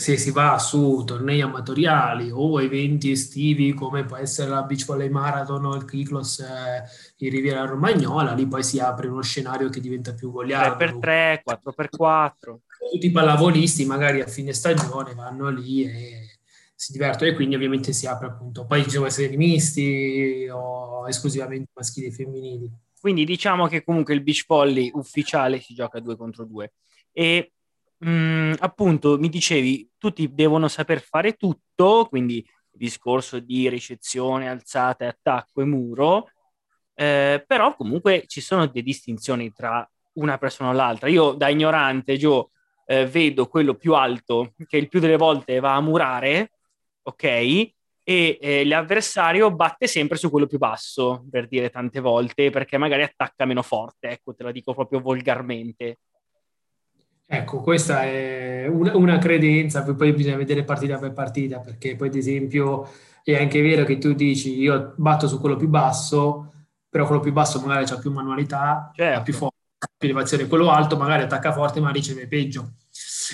se 0.00 0.16
si 0.16 0.30
va 0.30 0.58
su 0.58 1.02
tornei 1.04 1.42
amatoriali 1.42 2.30
o 2.32 2.58
eventi 2.62 3.10
estivi 3.10 3.74
come 3.74 4.06
può 4.06 4.16
essere 4.16 4.48
la 4.48 4.62
Beach 4.62 4.86
Volley 4.86 5.10
Marathon 5.10 5.66
o 5.66 5.74
il 5.74 5.84
Kiklos 5.84 6.38
eh, 6.38 6.82
in 7.18 7.30
Riviera 7.30 7.66
Romagnola, 7.66 8.32
lì 8.32 8.46
poi 8.46 8.62
si 8.62 8.78
apre 8.78 9.08
uno 9.08 9.20
scenario 9.20 9.68
che 9.68 9.78
diventa 9.78 10.14
più 10.14 10.30
goliardo. 10.30 10.82
3x3, 10.82 11.40
4x4. 11.44 12.56
Tutti 12.92 13.06
i 13.06 13.10
pallavolisti 13.10 13.84
magari 13.84 14.22
a 14.22 14.26
fine 14.26 14.54
stagione 14.54 15.14
vanno 15.14 15.50
lì 15.50 15.84
e 15.84 16.38
si 16.74 16.92
divertono 16.92 17.30
e 17.30 17.34
quindi 17.34 17.54
ovviamente 17.56 17.92
si 17.92 18.06
apre 18.06 18.28
appunto, 18.28 18.64
poi 18.64 18.82
ci 18.84 18.90
sono 18.90 19.04
essere 19.04 19.36
misti 19.36 20.48
o 20.50 21.06
esclusivamente 21.08 21.72
maschili 21.74 22.06
e 22.06 22.12
femminili. 22.12 22.70
Quindi 22.98 23.26
diciamo 23.26 23.66
che 23.66 23.84
comunque 23.84 24.14
il 24.14 24.22
beach 24.22 24.46
volley 24.46 24.90
ufficiale 24.94 25.60
si 25.60 25.74
gioca 25.74 26.00
due 26.00 26.16
contro 26.16 26.46
due. 26.46 26.72
E 27.12 27.52
mh, 27.54 27.59
mm, 28.04 28.52
appunto 28.58 29.18
mi 29.18 29.28
dicevi, 29.28 29.90
tutti 29.98 30.32
devono 30.32 30.68
saper 30.68 31.00
fare 31.00 31.34
tutto, 31.34 32.06
quindi 32.08 32.44
discorso 32.72 33.38
di 33.40 33.68
ricezione, 33.68 34.48
alzata, 34.48 35.06
attacco 35.06 35.60
e 35.60 35.64
muro, 35.64 36.30
eh, 36.94 37.44
però 37.46 37.74
comunque 37.76 38.24
ci 38.26 38.40
sono 38.40 38.66
delle 38.66 38.82
distinzioni 38.82 39.52
tra 39.52 39.88
una 40.14 40.38
persona 40.38 40.70
o 40.70 40.72
l'altra. 40.72 41.08
Io 41.08 41.32
da 41.32 41.48
ignorante, 41.48 42.16
Joe, 42.16 42.46
eh, 42.86 43.06
vedo 43.06 43.46
quello 43.48 43.74
più 43.74 43.94
alto 43.94 44.54
che 44.66 44.76
il 44.78 44.88
più 44.88 45.00
delle 45.00 45.16
volte 45.16 45.60
va 45.60 45.74
a 45.74 45.80
murare, 45.80 46.52
ok? 47.02 47.72
e 48.10 48.38
eh, 48.40 48.64
l'avversario 48.64 49.54
batte 49.54 49.86
sempre 49.86 50.16
su 50.16 50.30
quello 50.30 50.46
più 50.46 50.58
basso, 50.58 51.24
per 51.30 51.46
dire 51.46 51.70
tante 51.70 52.00
volte, 52.00 52.50
perché 52.50 52.76
magari 52.76 53.02
attacca 53.02 53.44
meno 53.44 53.62
forte, 53.62 54.08
ecco, 54.08 54.34
te 54.34 54.42
la 54.42 54.50
dico 54.50 54.74
proprio 54.74 55.00
volgarmente. 55.00 55.98
Ecco, 57.32 57.60
questa 57.60 58.02
è 58.02 58.66
una, 58.66 58.96
una 58.96 59.18
credenza, 59.18 59.84
poi 59.84 60.12
bisogna 60.12 60.34
vedere 60.34 60.64
partita 60.64 60.98
per 60.98 61.12
partita, 61.12 61.60
perché 61.60 61.94
poi 61.94 62.08
ad 62.08 62.16
esempio 62.16 62.90
è 63.22 63.36
anche 63.36 63.62
vero 63.62 63.84
che 63.84 63.98
tu 63.98 64.14
dici 64.14 64.58
io 64.58 64.94
batto 64.96 65.28
su 65.28 65.38
quello 65.38 65.54
più 65.54 65.68
basso, 65.68 66.52
però 66.88 67.06
quello 67.06 67.20
più 67.20 67.30
basso 67.30 67.60
magari 67.60 67.88
ha 67.88 67.98
più 68.00 68.10
manualità, 68.10 68.90
certo. 68.92 69.20
ha 69.20 69.22
più 69.22 69.32
forza, 69.32 69.54
più 69.96 70.08
elevazione, 70.08 70.48
quello 70.48 70.70
alto 70.70 70.96
magari 70.96 71.22
attacca 71.22 71.52
forte 71.52 71.78
ma 71.78 71.92
riceve 71.92 72.26
peggio. 72.26 72.72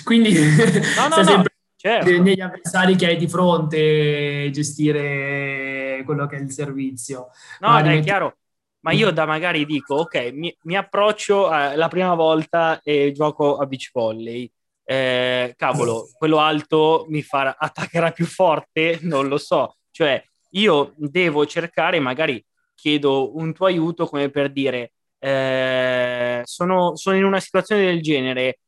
Quindi 0.03 0.31
no, 0.31 1.07
no, 1.09 1.23
no 1.23 1.43
certo. 1.75 2.21
negli 2.21 2.39
avversari 2.39 2.95
che 2.95 3.07
hai 3.07 3.17
di 3.17 3.27
fronte 3.27 4.51
gestire 4.51 6.03
quello 6.05 6.27
che 6.27 6.37
è 6.37 6.39
il 6.39 6.51
servizio. 6.51 7.29
No, 7.61 7.75
è 7.79 7.99
chiaro. 8.01 8.35
Ma 8.81 8.91
io 8.93 9.11
da 9.11 9.25
magari 9.25 9.65
dico, 9.65 9.95
ok, 9.95 10.31
mi, 10.33 10.55
mi 10.63 10.75
approccio 10.75 11.53
eh, 11.53 11.75
la 11.75 11.87
prima 11.87 12.13
volta 12.13 12.79
e 12.81 13.11
gioco 13.11 13.57
a 13.57 13.65
beach 13.65 13.89
volley. 13.91 14.49
Eh, 14.83 15.53
cavolo, 15.57 16.09
quello 16.17 16.39
alto 16.39 17.05
mi 17.09 17.21
farà, 17.21 17.57
attaccherà 17.57 18.11
più 18.11 18.25
forte? 18.25 18.99
Non 19.01 19.27
lo 19.27 19.37
so. 19.37 19.75
Cioè, 19.91 20.23
io 20.51 20.93
devo 20.95 21.45
cercare, 21.45 21.99
magari 21.99 22.43
chiedo 22.75 23.35
un 23.35 23.53
tuo 23.53 23.65
aiuto 23.65 24.07
come 24.07 24.29
per 24.29 24.51
dire, 24.51 24.93
eh, 25.19 26.41
sono, 26.45 26.95
sono 26.95 27.15
in 27.17 27.23
una 27.23 27.39
situazione 27.39 27.85
del 27.85 28.01
genere, 28.01 28.59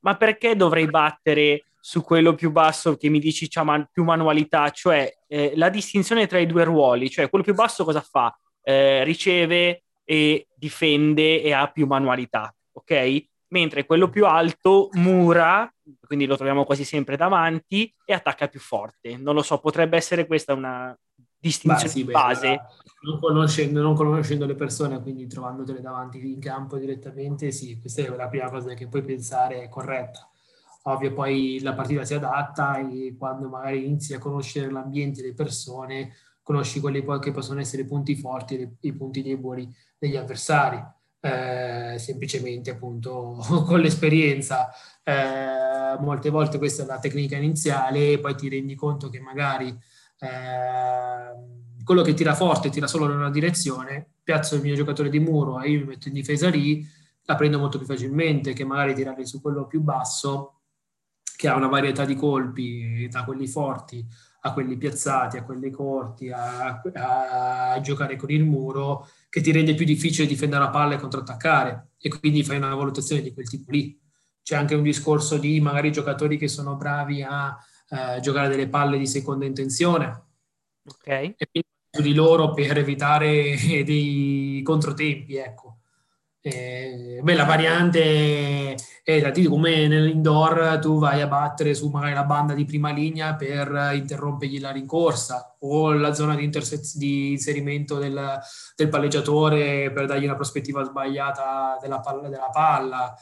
ma 0.00 0.16
perché 0.16 0.56
dovrei 0.56 0.86
battere 0.86 1.64
su 1.80 2.02
quello 2.02 2.34
più 2.34 2.50
basso 2.50 2.96
che 2.96 3.10
mi 3.10 3.18
dici 3.18 3.48
c'ha 3.48 3.62
man- 3.62 3.88
più 3.92 4.04
manualità, 4.04 4.70
cioè 4.70 5.12
eh, 5.26 5.52
la 5.56 5.68
distinzione 5.68 6.26
tra 6.26 6.38
i 6.38 6.46
due 6.46 6.64
ruoli, 6.64 7.10
cioè 7.10 7.28
quello 7.28 7.44
più 7.44 7.54
basso 7.54 7.84
cosa 7.84 8.00
fa? 8.00 8.34
Eh, 8.64 9.04
riceve 9.04 9.84
e 10.04 10.48
difende 10.54 11.42
e 11.42 11.52
ha 11.52 11.70
più 11.70 11.86
manualità, 11.86 12.54
ok? 12.72 13.24
Mentre 13.48 13.86
quello 13.86 14.08
più 14.08 14.26
alto 14.26 14.88
mura, 14.92 15.72
quindi 16.06 16.26
lo 16.26 16.36
troviamo 16.36 16.64
quasi 16.64 16.84
sempre 16.84 17.16
davanti 17.16 17.92
e 18.04 18.12
attacca 18.12 18.48
più 18.48 18.58
forte. 18.58 19.16
Non 19.16 19.34
lo 19.34 19.42
so, 19.42 19.58
potrebbe 19.58 19.96
essere 19.96 20.26
questa 20.26 20.54
una 20.54 20.96
distinzione 21.38 21.90
sì, 21.90 22.04
di 22.04 22.10
base. 22.10 22.48
Beh, 22.48 22.60
non, 23.02 23.20
conoscendo, 23.20 23.82
non 23.82 23.94
conoscendo 23.94 24.46
le 24.46 24.54
persone, 24.54 25.00
quindi 25.00 25.26
trovandotele 25.26 25.80
davanti 25.80 26.18
in 26.26 26.40
campo 26.40 26.78
direttamente, 26.78 27.52
sì, 27.52 27.78
questa 27.78 28.02
è 28.02 28.08
la 28.08 28.28
prima 28.28 28.50
cosa 28.50 28.74
che 28.74 28.88
puoi 28.88 29.02
pensare 29.02 29.62
è 29.62 29.68
corretta 29.68 30.28
ovvio 30.86 31.12
poi 31.12 31.60
la 31.62 31.74
partita 31.74 32.04
si 32.04 32.14
adatta 32.14 32.78
e 32.78 33.14
quando 33.18 33.48
magari 33.48 33.84
inizi 33.84 34.14
a 34.14 34.18
conoscere 34.18 34.70
l'ambiente, 34.70 35.22
le 35.22 35.34
persone, 35.34 36.14
conosci 36.44 36.78
quelli 36.78 37.02
poi 37.02 37.18
che 37.18 37.32
possono 37.32 37.58
essere 37.58 37.82
i 37.82 37.86
punti 37.86 38.14
forti 38.14 38.56
e 38.56 38.76
i 38.80 38.92
punti 38.92 39.22
deboli 39.22 39.68
degli 39.98 40.14
avversari. 40.14 40.80
Eh, 41.20 41.98
semplicemente 41.98 42.70
appunto 42.70 43.38
con 43.64 43.80
l'esperienza 43.80 44.68
eh, 45.02 45.98
molte 45.98 46.28
volte 46.28 46.58
questa 46.58 46.82
è 46.82 46.86
la 46.86 46.98
tecnica 46.98 47.34
iniziale 47.34 48.12
e 48.12 48.18
poi 48.18 48.34
ti 48.34 48.50
rendi 48.50 48.74
conto 48.74 49.08
che 49.08 49.20
magari 49.20 49.68
eh, 49.68 51.82
quello 51.82 52.02
che 52.02 52.12
tira 52.12 52.34
forte 52.34 52.68
tira 52.68 52.86
solo 52.86 53.06
in 53.06 53.12
una 53.12 53.30
direzione 53.30 54.06
piazzo 54.22 54.56
il 54.56 54.60
mio 54.60 54.74
giocatore 54.74 55.08
di 55.08 55.18
muro 55.18 55.62
e 55.62 55.70
io 55.70 55.78
mi 55.78 55.86
metto 55.86 56.08
in 56.08 56.14
difesa 56.14 56.50
lì 56.50 56.86
la 57.22 57.36
prendo 57.36 57.58
molto 57.58 57.78
più 57.78 57.86
facilmente 57.86 58.52
che 58.52 58.64
magari 58.64 58.92
tirare 58.92 59.24
su 59.24 59.40
quello 59.40 59.66
più 59.66 59.80
basso 59.80 60.58
che 61.36 61.48
ha 61.48 61.56
una 61.56 61.68
varietà 61.68 62.04
di 62.04 62.14
colpi, 62.14 63.08
da 63.10 63.24
quelli 63.24 63.46
forti 63.46 64.06
a 64.46 64.52
quelli 64.52 64.76
piazzati, 64.76 65.38
a 65.38 65.42
quelli 65.42 65.70
corti, 65.70 66.30
a, 66.30 66.82
a, 66.94 67.80
giocare 67.80 68.16
con 68.16 68.30
il 68.30 68.44
muro, 68.44 69.08
che 69.30 69.40
ti 69.40 69.50
rende 69.52 69.74
più 69.74 69.86
difficile 69.86 70.26
difendere 70.26 70.64
la 70.64 70.70
palla 70.70 70.94
e 70.94 70.98
contrattaccare 70.98 71.92
e 71.98 72.10
quindi 72.10 72.44
fai 72.44 72.58
una 72.58 72.74
valutazione 72.74 73.22
di 73.22 73.32
quel 73.32 73.48
tipo 73.48 73.70
lì. 73.70 73.98
C'è 74.42 74.54
anche 74.54 74.74
un 74.74 74.82
discorso 74.82 75.38
di 75.38 75.60
magari 75.60 75.90
giocatori 75.90 76.36
che 76.36 76.48
sono 76.48 76.76
bravi 76.76 77.22
a 77.22 77.56
eh, 77.88 78.20
giocare 78.20 78.48
delle 78.48 78.68
palle 78.68 78.98
di 78.98 79.06
seconda 79.06 79.46
intenzione. 79.46 80.24
Ok. 80.86 81.06
E 81.06 81.48
quindi 81.50 82.10
di 82.10 82.12
loro 82.12 82.52
per 82.52 82.76
evitare 82.76 83.56
dei 83.82 84.60
controtempi, 84.62 85.36
ecco. 85.36 85.73
Eh, 86.46 87.20
beh, 87.22 87.34
la 87.34 87.44
variante 87.44 88.76
è 89.02 89.18
da 89.18 89.30
dire 89.30 89.48
come 89.48 89.88
nell'indoor 89.88 90.78
tu 90.78 90.98
vai 90.98 91.22
a 91.22 91.26
battere 91.26 91.72
su 91.72 91.88
magari 91.88 92.12
la 92.12 92.24
banda 92.24 92.52
di 92.52 92.66
prima 92.66 92.90
linea 92.92 93.34
per 93.34 93.92
interrompergli 93.94 94.60
la 94.60 94.70
rincorsa 94.70 95.56
o 95.60 95.94
la 95.94 96.12
zona 96.12 96.34
di, 96.34 96.44
intersez- 96.44 96.98
di 96.98 97.30
inserimento 97.30 97.96
del, 97.96 98.38
del, 98.76 98.88
palleggiatore 98.90 99.90
per 99.90 100.04
dargli 100.04 100.24
una 100.24 100.34
prospettiva 100.34 100.84
sbagliata 100.84 101.78
della 101.80 102.00
palla. 102.00 102.28
Della 102.28 102.50
palla. 102.52 103.14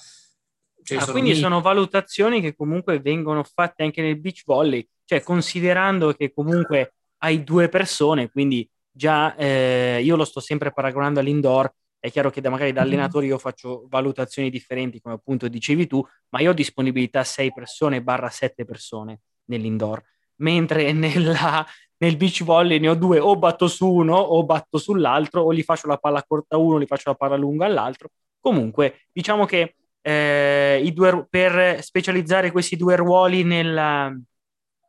Cioè, 0.82 0.98
ah, 0.98 1.00
sono 1.02 1.12
quindi 1.12 1.34
lì. 1.34 1.38
sono 1.38 1.60
valutazioni 1.60 2.40
che 2.40 2.56
comunque 2.56 2.98
vengono 2.98 3.44
fatte 3.44 3.84
anche 3.84 4.02
nel 4.02 4.18
beach 4.18 4.42
volley, 4.44 4.84
cioè 5.04 5.22
considerando 5.22 6.12
che 6.12 6.32
comunque 6.32 6.94
hai 7.18 7.44
due 7.44 7.68
persone, 7.68 8.32
quindi 8.32 8.68
già 8.90 9.36
eh, 9.36 10.00
io 10.02 10.16
lo 10.16 10.24
sto 10.24 10.40
sempre 10.40 10.72
paragonando 10.72 11.20
all'indoor, 11.20 11.72
è 12.02 12.10
chiaro 12.10 12.30
che 12.30 12.40
da, 12.40 12.50
magari 12.50 12.72
da 12.72 12.80
allenatore 12.80 13.26
io 13.26 13.38
faccio 13.38 13.86
valutazioni 13.88 14.50
differenti, 14.50 15.00
come 15.00 15.14
appunto 15.14 15.46
dicevi 15.46 15.86
tu, 15.86 16.04
ma 16.30 16.40
io 16.40 16.50
ho 16.50 16.52
disponibilità 16.52 17.22
6 17.22 17.52
persone 17.52 18.02
barra 18.02 18.28
7 18.28 18.64
persone 18.64 19.20
nell'indoor, 19.44 20.02
mentre 20.36 20.90
nella, 20.92 21.64
nel 21.98 22.16
beach 22.16 22.42
volley 22.42 22.80
ne 22.80 22.88
ho 22.88 22.96
due, 22.96 23.20
o 23.20 23.36
batto 23.36 23.68
su 23.68 23.88
uno 23.88 24.16
o 24.16 24.44
batto 24.44 24.78
sull'altro, 24.78 25.42
o 25.42 25.54
gli 25.54 25.62
faccio 25.62 25.86
la 25.86 25.96
palla 25.96 26.24
corta 26.24 26.56
a 26.56 26.58
uno, 26.58 26.80
gli 26.80 26.86
faccio 26.86 27.10
la 27.10 27.14
palla 27.14 27.36
lunga 27.36 27.66
all'altro, 27.66 28.08
Comunque, 28.42 29.02
diciamo 29.12 29.44
che 29.44 29.76
eh, 30.00 30.82
i 30.84 30.92
due, 30.92 31.28
per 31.30 31.80
specializzare 31.80 32.50
questi 32.50 32.74
due 32.74 32.96
ruoli 32.96 33.44
nel, 33.44 34.20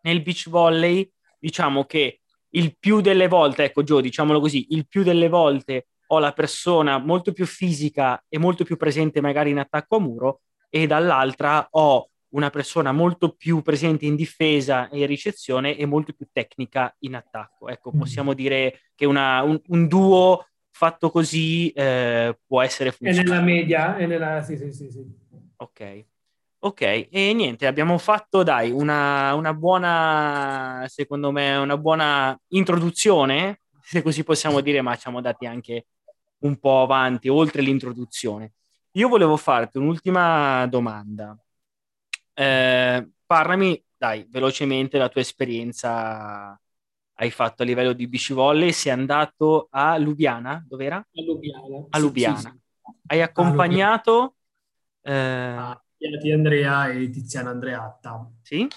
nel 0.02 0.22
beach 0.24 0.50
volley, 0.50 1.08
diciamo 1.38 1.86
che 1.86 2.22
il 2.50 2.76
più 2.76 3.00
delle 3.00 3.28
volte, 3.28 3.66
ecco 3.66 3.84
Gio, 3.84 4.02
diciamolo 4.02 4.40
così, 4.40 4.66
il 4.72 4.88
più 4.88 5.04
delle 5.04 5.30
volte 5.30 5.86
ho 6.14 6.20
la 6.20 6.32
persona 6.32 6.98
molto 6.98 7.32
più 7.32 7.46
fisica 7.46 8.24
e 8.28 8.38
molto 8.38 8.64
più 8.64 8.78
presente 8.78 9.22
magari 9.22 9.50
in 9.50 9.60
attacco 9.60 9.96
a 9.98 10.00
muro 10.00 10.42
e 10.70 10.88
dall'altra 10.88 11.68
ho 11.72 12.10
una 12.34 12.50
persona 12.50 12.92
molto 12.92 13.34
più 13.36 13.62
presente 13.62 14.06
in 14.06 14.16
difesa 14.16 14.90
e 14.90 15.00
in 15.00 15.08
ricezione 15.08 15.78
e 15.78 15.86
molto 15.86 16.14
più 16.14 16.28
tecnica 16.32 16.94
in 17.00 17.16
attacco. 17.16 17.70
Ecco, 17.70 17.92
mm. 17.94 18.00
possiamo 18.00 18.34
dire 18.34 18.82
che 18.96 19.06
una, 19.06 19.42
un, 19.44 19.60
un, 19.68 19.88
duo 19.88 20.48
fatto 20.72 21.12
così 21.12 21.70
eh, 21.70 22.36
può 22.46 22.62
essere 22.62 22.92
funzionale. 22.92 23.28
È 23.28 23.30
nella 23.30 23.42
media, 23.42 23.96
è 23.98 24.06
nella... 24.08 24.42
Sì, 24.42 24.58
sì, 24.58 24.72
sì, 24.72 24.90
sì. 24.90 25.06
Ok. 25.58 26.06
Ok, 26.66 26.82
e 26.82 27.34
niente, 27.36 27.68
abbiamo 27.68 27.98
fatto, 27.98 28.42
dai, 28.42 28.72
una, 28.72 29.34
una 29.34 29.54
buona, 29.54 30.86
secondo 30.88 31.30
me, 31.30 31.58
una 31.58 31.78
buona 31.78 32.40
introduzione, 32.54 33.64
se 33.82 34.02
così 34.02 34.24
possiamo 34.24 34.62
dire, 34.62 34.82
ma 34.82 34.96
ci 34.96 35.02
siamo 35.02 35.20
dati 35.20 35.46
anche 35.46 35.88
un 36.44 36.58
po' 36.58 36.82
avanti, 36.82 37.30
oltre 37.30 37.62
l'introduzione. 37.62 38.54
Io 38.92 39.08
volevo 39.08 39.38
farti 39.38 39.78
un'ultima 39.78 40.66
domanda. 40.68 41.38
Eh, 42.34 43.10
parlami, 43.26 43.84
dai, 43.98 44.26
velocemente 44.30 44.98
la 44.98 45.10
tua 45.10 45.22
esperienza 45.22 46.60
hai 47.16 47.32
fatto 47.32 47.64
a 47.64 47.66
livello 47.66 47.94
di 47.94 48.08
bici 48.08 48.34
volley. 48.34 48.72
Sei 48.72 48.92
andato 48.92 49.68
a 49.72 49.98
Lubiana, 49.98 50.64
dov'era? 50.68 50.98
A 50.98 51.22
Lubiana. 51.22 51.88
A 51.90 51.98
Lubiana. 51.98 52.36
Sì, 52.38 52.42
sì, 52.44 52.50
sì. 52.50 52.92
Hai 53.08 53.22
accompagnato... 53.22 54.36
Eh... 55.02 55.12
Ah, 55.12 55.82
Andrea 56.34 56.90
e 56.90 57.10
Tiziana 57.10 57.52
Andreatta. 57.52 58.30
Sì? 58.42 58.68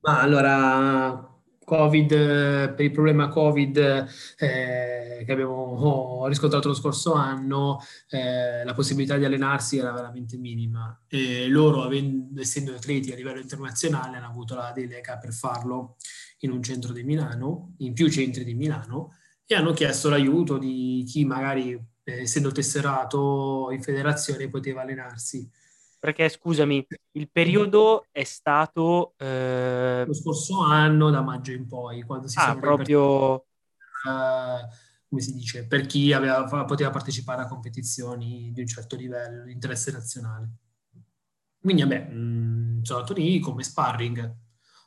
Ma 0.00 0.20
allora, 0.20 1.35
Covid, 1.66 2.74
per 2.74 2.80
il 2.84 2.92
problema 2.92 3.28
Covid 3.28 3.76
eh, 4.38 5.24
che 5.26 5.32
abbiamo 5.32 6.24
riscontrato 6.28 6.68
lo 6.68 6.74
scorso 6.74 7.14
anno, 7.14 7.80
eh, 8.08 8.64
la 8.64 8.72
possibilità 8.72 9.16
di 9.16 9.24
allenarsi 9.24 9.76
era 9.76 9.90
veramente 9.90 10.36
minima 10.36 10.96
e 11.08 11.48
loro, 11.48 11.82
avendo, 11.82 12.40
essendo 12.40 12.72
atleti 12.72 13.10
a 13.10 13.16
livello 13.16 13.40
internazionale, 13.40 14.16
hanno 14.16 14.28
avuto 14.28 14.54
la 14.54 14.70
delega 14.72 15.18
per 15.18 15.32
farlo 15.32 15.96
in 16.40 16.52
un 16.52 16.62
centro 16.62 16.92
di 16.92 17.02
Milano, 17.02 17.74
in 17.78 17.94
più 17.94 18.08
centri 18.10 18.44
di 18.44 18.54
Milano, 18.54 19.16
e 19.44 19.56
hanno 19.56 19.72
chiesto 19.72 20.08
l'aiuto 20.08 20.58
di 20.58 21.04
chi 21.04 21.24
magari, 21.24 21.72
eh, 21.72 22.20
essendo 22.20 22.52
tesserato 22.52 23.70
in 23.72 23.82
federazione, 23.82 24.48
poteva 24.48 24.82
allenarsi. 24.82 25.50
Perché 25.98 26.28
scusami, 26.28 26.86
il 27.12 27.30
periodo 27.30 28.06
è 28.10 28.24
stato... 28.24 29.14
Eh... 29.16 30.04
Lo 30.06 30.14
scorso 30.14 30.60
anno, 30.60 31.10
da 31.10 31.22
maggio 31.22 31.52
in 31.52 31.66
poi, 31.66 32.02
quando 32.02 32.28
si 32.28 32.38
ah, 32.38 32.56
proprio... 32.56 33.34
Uh, 34.04 34.60
come 35.08 35.20
si 35.20 35.32
dice, 35.32 35.66
per 35.66 35.86
chi 35.86 36.12
aveva, 36.12 36.64
poteva 36.64 36.90
partecipare 36.90 37.42
a 37.42 37.46
competizioni 37.46 38.50
di 38.52 38.60
un 38.60 38.66
certo 38.66 38.96
livello, 38.96 39.44
di 39.44 39.52
interesse 39.52 39.90
nazionale. 39.90 40.50
Quindi, 41.60 41.82
vabbè, 41.82 42.08
mh, 42.10 42.18
mm, 42.18 42.82
sono 42.82 43.00
andato 43.00 43.18
lì 43.18 43.40
come 43.40 43.62
sparring, 43.62 44.34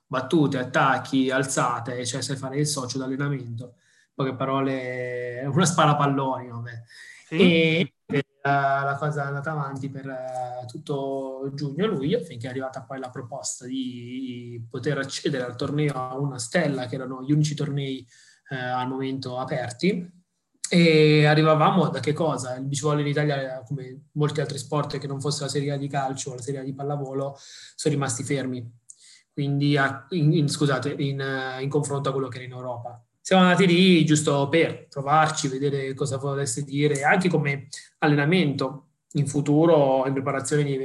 battute, 0.05 0.57
attacchi, 0.57 1.29
alzate, 1.29 2.05
cioè 2.05 2.21
sai 2.21 2.37
fare 2.37 2.59
il 2.59 2.67
socio 2.67 2.97
d'allenamento. 2.97 3.75
Poche 4.13 4.35
parole, 4.35 5.43
una 5.45 5.65
spara 5.65 5.95
palloni, 5.95 6.49
vabbè. 6.49 6.83
Sì. 7.27 7.35
E 7.35 7.93
la 8.41 8.95
cosa 8.97 9.23
è 9.23 9.27
andata 9.27 9.51
avanti 9.51 9.89
per 9.89 10.05
uh, 10.05 10.65
tutto 10.65 11.51
giugno-luglio, 11.53 12.21
finché 12.21 12.47
è 12.47 12.49
arrivata 12.49 12.83
poi 12.83 12.99
la 12.99 13.09
proposta 13.09 13.65
di 13.65 14.65
poter 14.69 14.97
accedere 14.97 15.43
al 15.43 15.55
torneo 15.55 15.93
a 15.93 16.17
una 16.17 16.39
stella, 16.39 16.87
che 16.87 16.95
erano 16.95 17.23
gli 17.23 17.31
unici 17.31 17.55
tornei 17.55 18.05
uh, 18.49 18.55
al 18.55 18.87
momento 18.87 19.37
aperti. 19.37 20.17
E 20.71 21.25
arrivavamo 21.25 21.89
da 21.89 21.99
che 21.99 22.13
cosa? 22.13 22.55
Il 22.55 22.65
beach 22.65 22.81
volley 22.81 23.01
in 23.01 23.07
Italia, 23.07 23.63
come 23.65 24.09
molti 24.13 24.39
altri 24.39 24.59
sport 24.59 24.99
che 24.99 25.07
non 25.07 25.19
fosse 25.19 25.43
la 25.43 25.49
serie 25.49 25.77
di 25.77 25.87
calcio 25.87 26.31
o 26.31 26.35
la 26.35 26.41
serie 26.41 26.63
di 26.63 26.73
pallavolo, 26.73 27.35
sono 27.75 27.93
rimasti 27.93 28.23
fermi. 28.23 28.77
Quindi, 29.33 29.77
a, 29.77 30.05
in, 30.09 30.33
in, 30.33 30.47
scusate, 30.47 30.91
in, 30.91 31.19
uh, 31.19 31.61
in 31.61 31.69
confronto 31.69 32.09
a 32.09 32.11
quello 32.11 32.27
che 32.27 32.37
era 32.37 32.45
in 32.45 32.51
Europa 32.51 33.03
siamo 33.29 33.43
andati 33.43 33.67
lì 33.67 34.03
giusto 34.05 34.49
per 34.49 34.87
provarci, 34.87 35.49
vedere 35.49 35.93
cosa 35.93 36.17
volesse 36.17 36.63
dire, 36.63 37.03
anche 37.03 37.29
come 37.29 37.67
allenamento 37.99 38.87
in 39.11 39.27
futuro, 39.27 40.03
in 40.07 40.13
preparazione 40.13 40.63
di 40.63 40.75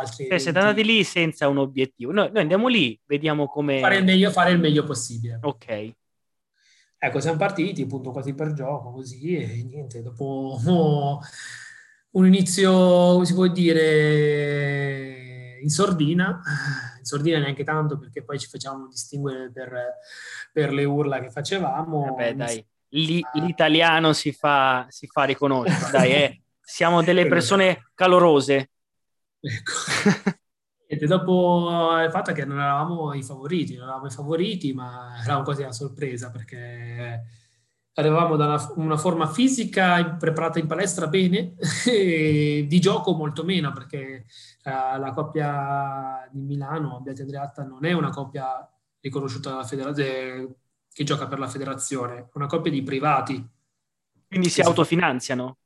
altri. 0.00 0.26
Cioè, 0.26 0.38
siete 0.38 0.58
andati 0.58 0.82
lì 0.82 1.04
senza 1.04 1.46
un 1.46 1.58
obiettivo. 1.58 2.10
Noi, 2.10 2.32
noi, 2.32 2.42
andiamo 2.42 2.66
lì, 2.66 2.98
vediamo 3.06 3.46
come. 3.46 3.78
Fare 3.78 3.98
il 3.98 4.04
meglio, 4.04 4.32
fare 4.32 4.50
il 4.50 4.58
meglio 4.58 4.82
possibile. 4.82 5.38
Ok. 5.42 5.92
Ecco, 6.98 7.20
siamo 7.20 7.38
partiti 7.38 7.82
appunto 7.82 8.10
quasi 8.10 8.34
per 8.34 8.52
gioco, 8.52 8.90
così, 8.90 9.36
e 9.36 9.62
niente, 9.62 10.02
dopo 10.02 10.58
oh, 10.66 11.20
un 12.18 12.26
inizio, 12.26 13.12
come 13.12 13.26
si 13.26 13.34
può 13.34 13.46
dire, 13.46 15.21
in 15.62 15.70
sordina, 15.70 16.40
in 16.98 17.04
sordina 17.04 17.38
neanche 17.38 17.64
tanto 17.64 17.98
perché 17.98 18.22
poi 18.22 18.38
ci 18.38 18.48
facciamo 18.48 18.86
distinguere 18.88 19.50
per 19.50 19.94
per 20.52 20.72
le 20.72 20.84
urla 20.84 21.20
che 21.20 21.30
facevamo. 21.30 22.04
Vabbè, 22.04 22.34
dai, 22.34 22.64
Lì, 22.94 23.24
l'italiano 23.34 24.12
si 24.12 24.32
fa, 24.32 24.86
si 24.90 25.06
fa 25.06 25.24
riconoscere, 25.24 25.90
dai, 25.90 26.12
eh. 26.12 26.42
siamo 26.60 27.02
delle 27.02 27.26
persone 27.26 27.90
calorose. 27.94 28.70
Ecco. 29.40 29.72
E 30.86 31.06
dopo 31.06 31.70
il 32.04 32.10
fatto 32.10 32.32
che 32.32 32.44
non 32.44 32.60
eravamo 32.60 33.14
i 33.14 33.22
favoriti, 33.22 33.76
non 33.76 33.84
eravamo 33.84 34.08
i 34.08 34.10
favoriti, 34.10 34.74
ma 34.74 35.18
eravamo 35.22 35.42
quasi 35.42 35.62
una 35.62 35.72
sorpresa 35.72 36.30
perché 36.30 37.22
arrivavamo 37.94 38.36
da 38.36 38.46
una, 38.46 38.72
una, 38.76 38.96
forma 38.96 39.26
fisica 39.26 40.14
preparata 40.14 40.58
in 40.58 40.66
palestra 40.66 41.08
bene 41.08 41.54
e 41.86 42.64
di 42.66 42.80
gioco 42.80 43.14
molto 43.14 43.44
meno 43.44 43.72
perché 43.72 44.24
uh, 44.64 44.98
la 44.98 45.12
coppia 45.14 46.28
di 46.30 46.40
Milano, 46.40 46.96
Abbiati 46.96 47.22
Andreatta, 47.22 47.64
non 47.64 47.84
è 47.84 47.92
una 47.92 48.10
coppia 48.10 48.66
riconosciuta 49.00 49.50
dalla 49.50 49.64
federazione, 49.64 50.54
che 50.92 51.04
gioca 51.04 51.26
per 51.26 51.38
la 51.38 51.48
federazione, 51.48 52.28
una 52.34 52.46
coppia 52.46 52.70
di 52.70 52.82
privati. 52.82 53.46
Quindi 54.28 54.48
si 54.48 54.60
autofinanziano? 54.60 55.58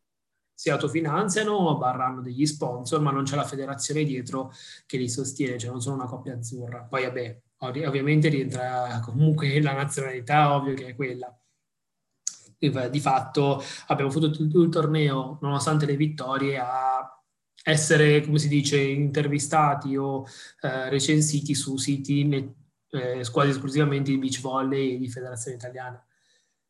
Si 0.53 0.71
autofinanziano, 0.71 1.77
barranno 1.77 2.23
degli 2.23 2.47
sponsor, 2.47 3.01
ma 3.01 3.11
non 3.11 3.25
c'è 3.25 3.37
la 3.37 3.45
federazione 3.45 4.05
dietro 4.05 4.53
che 4.87 4.97
li 4.97 5.09
sostiene, 5.09 5.59
cioè 5.59 5.71
non 5.71 5.83
sono 5.83 5.97
una 5.97 6.07
coppia 6.07 6.35
azzurra. 6.35 6.83
Poi 6.83 7.05
vabbè, 7.05 7.41
ovviamente 7.59 8.29
rientra 8.29 9.01
comunque 9.05 9.61
la 9.61 9.75
nazionalità, 9.75 10.55
ovvio 10.55 10.75
che 10.75 10.87
è 10.87 10.95
quella. 10.97 11.37
Di 12.59 13.01
fatto 13.01 13.63
abbiamo 13.89 14.11
avuto 14.11 14.31
tutto 14.31 14.63
il 14.63 14.71
torneo, 14.71 15.39
nonostante 15.43 15.85
le 15.85 15.97
vittorie, 15.97 16.59
a 16.59 17.23
essere, 17.63 18.23
come 18.23 18.39
si 18.39 18.49
dice, 18.49 18.81
intervistati 18.81 19.97
o 19.97 20.25
eh, 20.63 20.89
recensiti 20.89 21.55
su 21.55 21.77
siti 21.77 22.55
eh, 22.91 23.27
quasi 23.31 23.51
esclusivamente 23.51 24.11
di 24.11 24.19
beach 24.19 24.41
volley 24.41 24.95
e 24.95 24.99
di 24.99 25.09
federazione 25.09 25.57
italiana. 25.57 26.03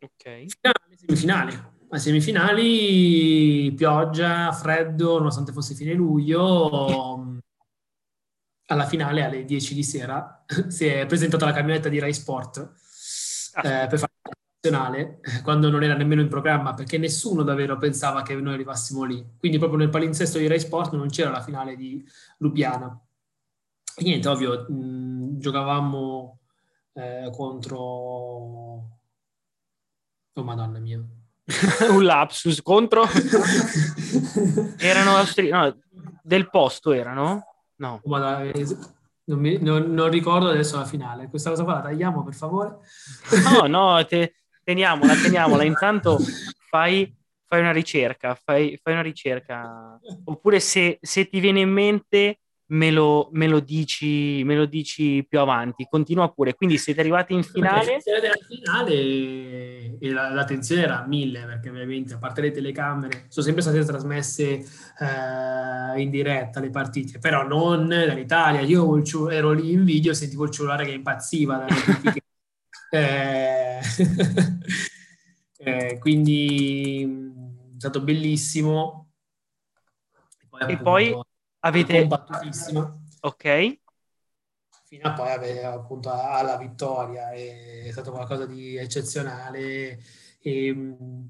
Ok. 0.01 0.47
Finale, 0.47 0.97
semifinali. 0.97 1.75
A 1.89 1.99
semifinali, 1.99 3.73
pioggia, 3.75 4.51
freddo, 4.53 5.19
nonostante 5.19 5.53
fosse 5.53 5.75
fine 5.75 5.93
luglio, 5.93 7.41
alla 8.67 8.87
finale 8.87 9.25
alle 9.25 9.45
10 9.45 9.75
di 9.75 9.83
sera 9.83 10.45
si 10.69 10.87
è 10.87 11.07
presentata 11.07 11.45
la 11.45 11.53
camionetta 11.53 11.89
di 11.89 11.99
Rai 11.99 12.13
Sport 12.13 12.73
ah. 13.55 13.83
eh, 13.83 13.87
per 13.87 13.99
fare 13.99 14.13
nazionale, 14.71 15.21
quando 15.43 15.71
non 15.71 15.83
era 15.83 15.95
nemmeno 15.95 16.21
in 16.21 16.29
programma, 16.29 16.75
perché 16.75 16.99
nessuno 16.99 17.43
davvero 17.43 17.77
pensava 17.77 18.23
che 18.23 18.35
noi 18.35 18.55
arrivassimo 18.55 19.05
lì. 19.05 19.25
Quindi 19.39 19.59
proprio 19.59 19.79
nel 19.79 19.91
palinsesto 19.91 20.39
di 20.39 20.47
Rai 20.47 20.61
Sport 20.61 20.95
non 20.95 21.09
c'era 21.09 21.31
la 21.31 21.43
finale 21.43 21.77
di 21.77 22.05
Lubiana. 22.39 22.99
E 23.97 24.03
niente, 24.03 24.29
ovvio, 24.29 24.67
mh, 24.69 25.39
giocavamo 25.39 26.39
eh, 26.95 27.31
contro... 27.33 27.79
Oh, 30.33 30.43
madonna 30.43 30.79
mia. 30.79 31.03
un 31.91 32.03
lapsus 32.03 32.61
contro 32.61 33.05
erano 34.79 35.17
austri... 35.17 35.49
no, 35.49 35.79
del 36.21 36.51
posto 36.51 36.91
erano 36.91 37.45
no 37.77 38.01
oh, 38.03 38.09
madonna, 38.09 38.43
eh, 38.43 38.67
non, 39.27 39.39
mi, 39.39 39.57
non, 39.63 39.95
non, 39.95 40.11
ricordo 40.11 40.49
adesso 40.49 40.77
la 40.77 40.85
finale 40.85 41.29
questa 41.29 41.51
cosa 41.51 41.63
qua 41.63 41.75
la 41.75 41.83
tagliamo 41.83 42.25
per 42.25 42.35
favore 42.35 42.79
no 43.45 43.67
no 43.69 44.05
te, 44.07 44.35
teniamola 44.67 45.15
teniamola 45.15 45.63
intanto 45.65 46.19
fai, 46.69 47.15
fai 47.47 47.61
una 47.61 47.71
ricerca 47.71 48.35
fai, 48.35 48.79
fai, 48.83 48.93
una 48.93 49.03
ricerca 49.03 49.99
oppure 50.25 50.59
se, 50.59 50.99
se 51.01 51.29
ti 51.29 51.39
viene 51.39 51.61
in 51.61 51.71
mente 51.71 52.41
me 52.69 52.91
lo, 52.91 53.29
me 53.33 53.47
lo, 53.47 53.61
dici, 53.61 54.43
me 54.45 54.57
lo 54.57 54.67
dici 54.67 55.25
più 55.29 55.39
avanti. 55.39 55.87
Continua 55.89 56.33
pure. 56.33 56.55
Quindi 56.55 56.79
siete 56.79 57.01
arrivati 57.01 57.35
in 57.35 57.43
finale. 57.43 58.01
Siete 58.01 58.19
arrivati 58.19 58.55
in 58.55 58.59
finale 58.59 59.99
e 59.99 60.11
la, 60.11 60.33
la, 60.33 60.45
tensione 60.45 60.83
era 60.83 61.03
a 61.03 61.07
mille 61.07 61.45
perché 61.45 61.71
ovviamente 61.71 62.15
a 62.15 62.19
parte 62.19 62.41
le 62.41 62.51
telecamere 62.51 63.27
sono 63.29 63.45
sempre 63.45 63.63
state 63.63 63.85
trasmesse 63.85 64.45
eh, 64.45 66.01
in 66.01 66.11
diretta 66.11 66.61
le 66.61 66.71
partite, 66.71 67.19
però 67.19 67.47
non 67.47 67.89
dall'Italia. 67.89 68.61
Io 68.63 69.01
ero 69.31 69.53
lì 69.53 69.73
in 69.73 69.85
video 69.85 70.13
e 70.13 70.15
sentivo 70.15 70.45
il 70.45 70.51
cellulare 70.51 70.85
che 70.85 70.93
impazziva 70.93 71.57
dalle 71.57 71.71
notifiche. 71.87 72.25
Eh, 72.91 73.81
eh, 75.59 75.99
quindi 75.99 77.03
è 77.03 77.79
stato 77.79 78.03
bellissimo. 78.03 79.11
E 80.67 80.79
poi, 80.79 81.09
e 81.09 81.13
poi 81.13 81.23
avete... 81.61 82.09
Ok. 83.21 83.79
Fino 84.85 85.09
a 85.09 85.13
poi 85.15 85.31
avere 85.31 85.65
appunto 85.65 86.11
alla 86.11 86.57
vittoria. 86.57 87.33
È 87.33 87.89
stato 87.91 88.13
qualcosa 88.13 88.47
di 88.47 88.77
eccezionale 88.77 90.01
e 90.39 90.73
mm, 90.73 91.25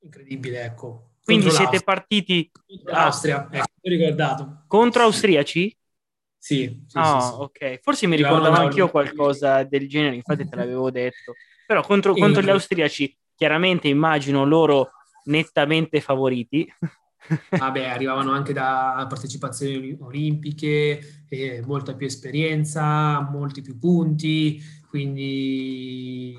incredibile, 0.00 0.62
ecco. 0.62 1.12
Quindi 1.24 1.50
siete 1.50 1.80
partiti... 1.80 2.50
Contro 2.50 2.92
l'Austria, 2.92 3.48
ecco, 3.50 3.66
ricordato. 3.82 4.64
Contro 4.66 5.02
austriaci? 5.02 5.77
Sì, 6.48 6.82
sì, 6.86 6.96
oh, 6.96 7.20
sì, 7.20 7.26
sì. 7.26 7.32
ok. 7.40 7.80
Forse 7.82 8.06
mi 8.06 8.16
ricordavo 8.16 8.56
anch'io 8.56 8.88
qualcosa 8.88 9.64
del 9.64 9.86
genere, 9.86 10.14
infatti 10.14 10.48
te 10.48 10.56
l'avevo 10.56 10.90
detto. 10.90 11.34
Però 11.66 11.82
contro, 11.82 12.14
contro 12.14 12.40
gli 12.40 12.48
austriaci, 12.48 13.14
chiaramente 13.34 13.88
immagino 13.88 14.46
loro 14.46 14.92
nettamente 15.24 16.00
favoriti. 16.00 16.66
Vabbè, 17.50 17.84
arrivavano 17.84 18.32
anche 18.32 18.54
da 18.54 19.04
partecipazioni 19.06 19.94
olimpiche, 20.00 21.26
eh, 21.28 21.62
molta 21.66 21.94
più 21.94 22.06
esperienza, 22.06 23.20
molti 23.20 23.60
più 23.60 23.78
punti, 23.78 24.58
quindi 24.88 26.32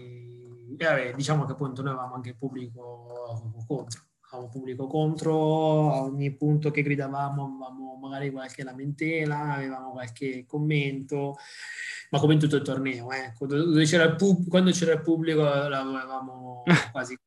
eh, 0.75 0.85
vabbè, 0.85 1.13
diciamo 1.13 1.45
che 1.45 1.51
appunto 1.51 1.83
noi 1.83 1.91
avevamo 1.91 2.15
anche 2.15 2.29
il 2.29 2.37
pubblico 2.37 3.53
contro. 3.67 4.08
Avevamo 4.31 4.51
pubblico 4.51 4.85
contro, 4.85 5.91
a 5.91 6.03
ogni 6.03 6.35
punto 6.35 6.69
che 6.69 6.83
gridavamo 6.83 7.43
avevamo 7.43 7.97
magari 7.99 8.29
qualche 8.31 8.63
lamentela, 8.63 9.55
avevamo 9.55 9.91
qualche 9.91 10.45
commento, 10.45 11.35
ma 12.11 12.19
come 12.19 12.33
in 12.33 12.39
tutto 12.39 12.55
il 12.57 12.61
torneo, 12.61 13.11
eh. 13.11 13.33
quando, 13.35 13.83
c'era 13.83 14.03
il 14.03 14.15
pub- 14.15 14.47
quando 14.47 14.71
c'era 14.71 14.93
il 14.93 15.01
pubblico 15.01 15.41
l'avevamo 15.41 16.63
quasi... 16.91 17.17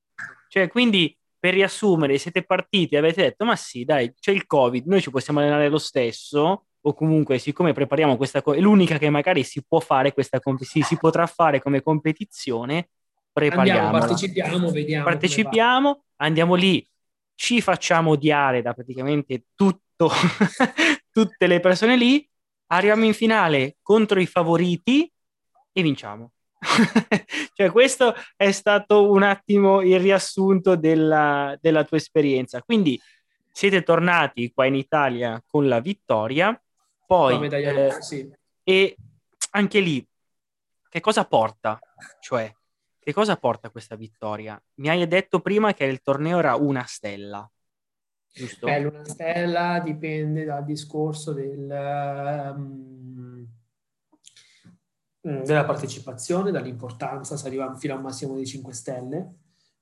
cioè, 0.48 0.68
quindi 0.68 1.16
per 1.42 1.54
riassumere, 1.54 2.18
siete 2.18 2.44
partiti 2.44 2.94
e 2.94 2.98
avete 2.98 3.22
detto, 3.22 3.44
ma 3.44 3.56
sì, 3.56 3.84
dai, 3.84 4.14
c'è 4.14 4.30
il 4.30 4.46
Covid, 4.46 4.86
noi 4.86 5.00
ci 5.00 5.10
possiamo 5.10 5.40
allenare 5.40 5.68
lo 5.68 5.78
stesso, 5.78 6.66
o 6.80 6.94
comunque, 6.94 7.38
siccome 7.38 7.72
prepariamo 7.72 8.16
questa 8.16 8.42
cosa, 8.42 8.58
è 8.58 8.60
l'unica 8.60 8.96
che 8.96 9.10
magari 9.10 9.42
si 9.42 9.64
può 9.64 9.80
fare 9.80 10.12
questa 10.12 10.38
competizione, 10.38 10.86
si, 10.86 10.94
si 10.94 11.00
potrà 11.00 11.26
fare 11.26 11.60
come 11.60 11.82
competizione, 11.82 12.90
prepariamo. 13.32 13.90
Partecipiamo, 13.90 14.70
vediamo. 14.70 15.04
Partecipiamo, 15.04 16.04
andiamo 16.16 16.54
lì, 16.54 16.88
ci 17.42 17.60
facciamo 17.60 18.10
odiare 18.10 18.62
da 18.62 18.72
praticamente 18.72 19.46
tutto, 19.56 20.08
tutte 21.10 21.46
le 21.48 21.58
persone 21.58 21.96
lì, 21.96 22.24
arriviamo 22.66 23.04
in 23.04 23.14
finale 23.14 23.78
contro 23.82 24.20
i 24.20 24.26
favoriti 24.26 25.12
e 25.72 25.82
vinciamo. 25.82 26.30
cioè, 27.52 27.72
questo 27.72 28.14
è 28.36 28.52
stato 28.52 29.10
un 29.10 29.24
attimo 29.24 29.80
il 29.80 29.98
riassunto 29.98 30.76
della, 30.76 31.58
della 31.60 31.82
tua 31.82 31.96
esperienza. 31.96 32.62
Quindi 32.62 33.00
siete 33.50 33.82
tornati 33.82 34.52
qua 34.52 34.66
in 34.66 34.76
Italia 34.76 35.42
con 35.44 35.66
la 35.66 35.80
vittoria, 35.80 36.56
poi 37.04 37.44
eh, 37.48 37.96
sì. 37.98 38.32
e 38.62 38.96
anche 39.50 39.80
lì 39.80 40.06
che 40.88 41.00
cosa 41.00 41.24
porta? 41.24 41.76
Cioè, 42.20 42.54
che 43.02 43.12
cosa 43.12 43.36
porta 43.36 43.70
questa 43.70 43.96
vittoria? 43.96 44.62
Mi 44.74 44.88
hai 44.88 45.06
detto 45.08 45.40
prima 45.40 45.74
che 45.74 45.84
il 45.84 46.02
torneo 46.02 46.38
era 46.38 46.54
una 46.54 46.84
stella. 46.86 47.50
Giusto? 48.32 48.66
Eh, 48.66 48.84
una 48.84 49.04
stella 49.04 49.80
dipende 49.80 50.44
dal 50.44 50.64
discorso 50.64 51.32
del 51.32 52.54
um 52.54 53.02
della 55.22 55.64
partecipazione, 55.64 56.50
dall'importanza, 56.50 57.36
si 57.36 57.46
arriva 57.46 57.72
fino 57.76 57.94
a 57.94 57.96
un 57.96 58.02
massimo 58.02 58.36
di 58.36 58.44
5 58.44 58.72
stelle. 58.72 59.34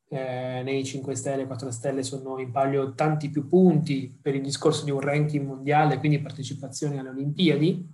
Eh, 0.07 0.63
nei 0.63 0.85
5 0.85 1.15
stelle, 1.15 1.47
4 1.47 1.71
stelle 1.71 2.03
sono 2.03 2.39
in 2.39 2.51
palio 2.51 2.95
tanti 2.95 3.31
più 3.31 3.47
punti 3.47 4.19
per 4.21 4.35
il 4.35 4.43
discorso 4.43 4.85
di 4.85 4.91
un 4.91 5.01
ranking 5.01 5.47
mondiale, 5.47 5.99
quindi 5.99 6.21
partecipazione 6.21 6.99
alle 6.99 7.11
Olimpiadi 7.11 7.89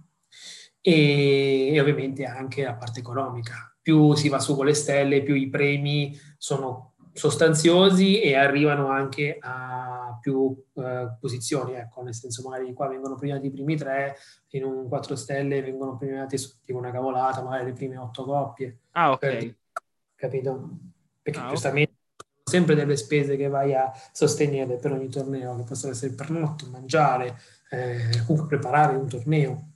e, 0.80 1.72
e 1.72 1.80
ovviamente 1.80 2.24
anche 2.24 2.64
la 2.64 2.74
parte 2.74 3.00
economica. 3.00 3.75
Più 3.86 4.14
si 4.14 4.28
va 4.28 4.40
su 4.40 4.56
con 4.56 4.66
le 4.66 4.74
stelle, 4.74 5.22
più 5.22 5.36
i 5.36 5.48
premi 5.48 6.18
sono 6.38 6.94
sostanziosi 7.12 8.20
e 8.20 8.34
arrivano 8.34 8.88
anche 8.88 9.38
a 9.40 10.18
più 10.20 10.60
eh, 10.74 11.16
posizioni, 11.20 11.74
ecco, 11.74 12.02
nel 12.02 12.12
senso 12.12 12.42
magari 12.42 12.72
qua 12.72 12.88
vengono 12.88 13.14
premiati 13.14 13.46
i 13.46 13.52
primi 13.52 13.76
tre, 13.76 14.16
in 14.48 14.64
un 14.64 14.88
4 14.88 15.14
stelle 15.14 15.62
vengono 15.62 15.96
premiati, 15.96 16.36
dico 16.64 16.78
una 16.80 16.90
cavolata, 16.90 17.44
magari 17.44 17.66
le 17.66 17.74
prime 17.74 17.96
otto 17.96 18.24
coppie. 18.24 18.78
Ah, 18.90 19.12
ok. 19.12 19.18
Per, 19.20 19.56
capito? 20.16 20.70
Perché 21.22 21.38
ah, 21.38 21.48
giustamente 21.48 21.92
okay. 22.16 22.42
sempre 22.42 22.74
delle 22.74 22.96
spese 22.96 23.36
che 23.36 23.46
vai 23.46 23.72
a 23.72 23.92
sostenere 24.10 24.78
per 24.78 24.90
ogni 24.90 25.08
torneo, 25.08 25.54
che 25.58 25.62
possono 25.62 25.92
essere 25.92 26.10
il 26.10 26.16
pernotto, 26.16 26.68
mangiare, 26.70 27.38
eh, 27.70 28.24
comunque 28.26 28.58
preparare 28.58 28.96
un 28.96 29.06
torneo. 29.06 29.68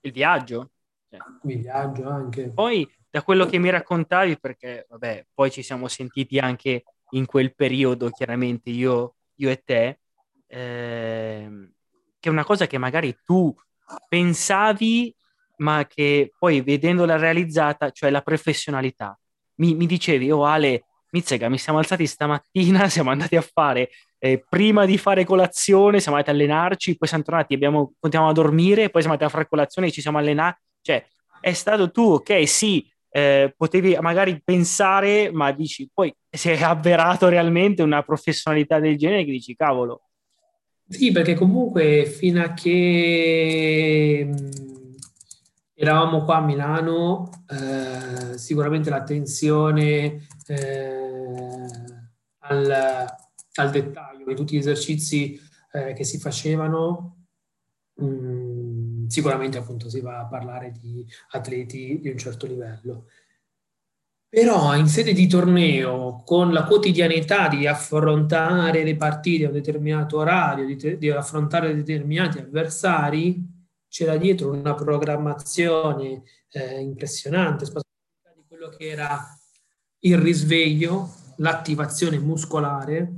Il 0.00 0.10
viaggio. 0.10 0.70
Cioè. 1.08 1.20
Il 1.44 1.60
viaggio 1.60 2.08
anche. 2.08 2.48
Poi 2.48 2.84
da 3.16 3.22
quello 3.22 3.46
che 3.46 3.56
mi 3.56 3.70
raccontavi, 3.70 4.38
perché 4.38 4.84
vabbè, 4.90 5.28
poi 5.32 5.50
ci 5.50 5.62
siamo 5.62 5.88
sentiti 5.88 6.38
anche 6.38 6.82
in 7.12 7.24
quel 7.24 7.54
periodo, 7.54 8.10
chiaramente 8.10 8.68
io, 8.68 9.14
io 9.36 9.48
e 9.48 9.62
te, 9.64 10.00
eh, 10.46 11.70
che 12.20 12.28
è 12.28 12.30
una 12.30 12.44
cosa 12.44 12.66
che 12.66 12.76
magari 12.76 13.16
tu 13.24 13.54
pensavi, 14.06 15.16
ma 15.58 15.86
che 15.86 16.30
poi 16.38 16.60
vedendola 16.60 17.16
realizzata, 17.16 17.90
cioè 17.90 18.10
la 18.10 18.20
professionalità. 18.20 19.18
Mi, 19.60 19.74
mi 19.74 19.86
dicevi, 19.86 20.30
oh 20.30 20.44
Ale, 20.44 20.84
Mizzega, 21.12 21.48
mi 21.48 21.56
siamo 21.56 21.78
alzati 21.78 22.06
stamattina, 22.06 22.86
siamo 22.90 23.08
andati 23.08 23.36
a 23.36 23.40
fare, 23.40 23.88
eh, 24.18 24.44
prima 24.46 24.84
di 24.84 24.98
fare 24.98 25.24
colazione, 25.24 26.00
siamo 26.00 26.18
andati 26.18 26.36
a 26.36 26.38
allenarci, 26.38 26.98
poi 26.98 27.08
siamo 27.08 27.24
tornati, 27.24 27.54
abbiamo, 27.54 27.94
continuiamo 27.98 28.30
a 28.30 28.34
dormire, 28.34 28.90
poi 28.90 29.00
siamo 29.00 29.16
andati 29.16 29.32
a 29.32 29.34
fare 29.34 29.48
colazione 29.48 29.88
e 29.88 29.90
ci 29.90 30.02
siamo 30.02 30.18
allenati. 30.18 30.60
Cioè, 30.82 31.02
è 31.40 31.54
stato 31.54 31.90
tu, 31.90 32.02
ok, 32.02 32.46
sì, 32.46 32.86
eh, 33.16 33.54
potevi 33.56 33.96
magari 34.02 34.42
pensare, 34.44 35.30
ma 35.32 35.50
dici, 35.50 35.88
poi 35.90 36.14
si 36.28 36.50
è 36.50 36.62
avverato 36.62 37.28
realmente 37.28 37.80
una 37.82 38.02
professionalità 38.02 38.78
del 38.78 38.98
genere 38.98 39.24
che 39.24 39.30
dici, 39.30 39.56
cavolo. 39.56 40.02
Sì, 40.86 41.12
perché 41.12 41.32
comunque 41.32 42.04
fino 42.04 42.42
a 42.42 42.52
che 42.52 44.28
mh, 44.30 44.50
eravamo 45.72 46.24
qua 46.24 46.36
a 46.36 46.44
Milano, 46.44 47.30
eh, 47.48 48.36
sicuramente 48.36 48.90
l'attenzione 48.90 50.26
eh, 50.46 51.66
al, 52.40 53.06
al, 53.54 53.70
dettaglio 53.70 54.26
di 54.26 54.34
tutti 54.34 54.56
gli 54.56 54.58
esercizi 54.58 55.40
eh, 55.72 55.94
che 55.94 56.04
si 56.04 56.18
facevano 56.18 57.28
mh, 57.94 58.35
sicuramente 59.08 59.58
appunto 59.58 59.88
si 59.88 60.00
va 60.00 60.20
a 60.20 60.26
parlare 60.26 60.72
di 60.72 61.06
atleti 61.30 62.00
di 62.00 62.08
un 62.08 62.18
certo 62.18 62.46
livello. 62.46 63.06
Però 64.28 64.74
in 64.74 64.86
sede 64.88 65.12
di 65.12 65.26
torneo, 65.28 66.22
con 66.24 66.52
la 66.52 66.64
quotidianità 66.64 67.48
di 67.48 67.66
affrontare 67.66 68.82
le 68.82 68.96
partite 68.96 69.44
a 69.44 69.48
un 69.48 69.54
determinato 69.54 70.18
orario, 70.18 70.66
di, 70.66 70.76
te- 70.76 70.98
di 70.98 71.08
affrontare 71.10 71.74
determinati 71.74 72.38
avversari, 72.38 73.54
c'era 73.88 74.16
dietro 74.16 74.50
una 74.50 74.74
programmazione 74.74 76.22
eh, 76.50 76.80
impressionante, 76.80 77.64
di 77.64 78.44
quello 78.46 78.68
che 78.68 78.88
era 78.88 79.26
il 80.00 80.18
risveglio, 80.18 81.08
l'attivazione 81.36 82.18
muscolare, 82.18 83.14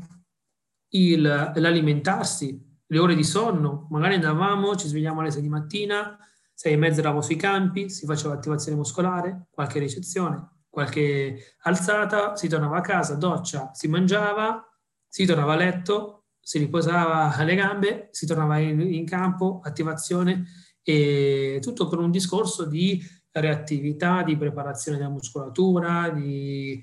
il, 0.90 1.20
l'alimentarsi 1.54 2.67
le 2.90 2.98
ore 2.98 3.14
di 3.14 3.24
sonno, 3.24 3.86
magari 3.90 4.14
andavamo, 4.14 4.74
ci 4.74 4.88
svegliamo 4.88 5.20
alle 5.20 5.30
6 5.30 5.42
di 5.42 5.48
mattina, 5.48 6.18
6 6.54 6.72
e 6.72 6.76
mezza 6.76 7.00
eravamo 7.00 7.22
sui 7.22 7.36
campi, 7.36 7.90
si 7.90 8.06
faceva 8.06 8.34
attivazione 8.34 8.76
muscolare, 8.76 9.46
qualche 9.50 9.78
ricezione, 9.78 10.62
qualche 10.68 11.56
alzata, 11.62 12.34
si 12.34 12.48
tornava 12.48 12.78
a 12.78 12.80
casa, 12.80 13.14
doccia, 13.14 13.70
si 13.74 13.88
mangiava, 13.88 14.66
si 15.06 15.26
tornava 15.26 15.52
a 15.52 15.56
letto, 15.56 16.24
si 16.40 16.58
riposava 16.58 17.34
le 17.44 17.54
gambe, 17.54 18.08
si 18.10 18.26
tornava 18.26 18.58
in, 18.58 18.80
in 18.80 19.04
campo, 19.04 19.60
attivazione 19.62 20.44
e 20.82 21.58
tutto 21.60 21.86
con 21.86 22.02
un 22.02 22.10
discorso 22.10 22.64
di 22.64 23.02
reattività, 23.30 24.22
di 24.22 24.36
preparazione 24.36 24.96
della 24.96 25.10
muscolatura, 25.10 26.08
di 26.08 26.82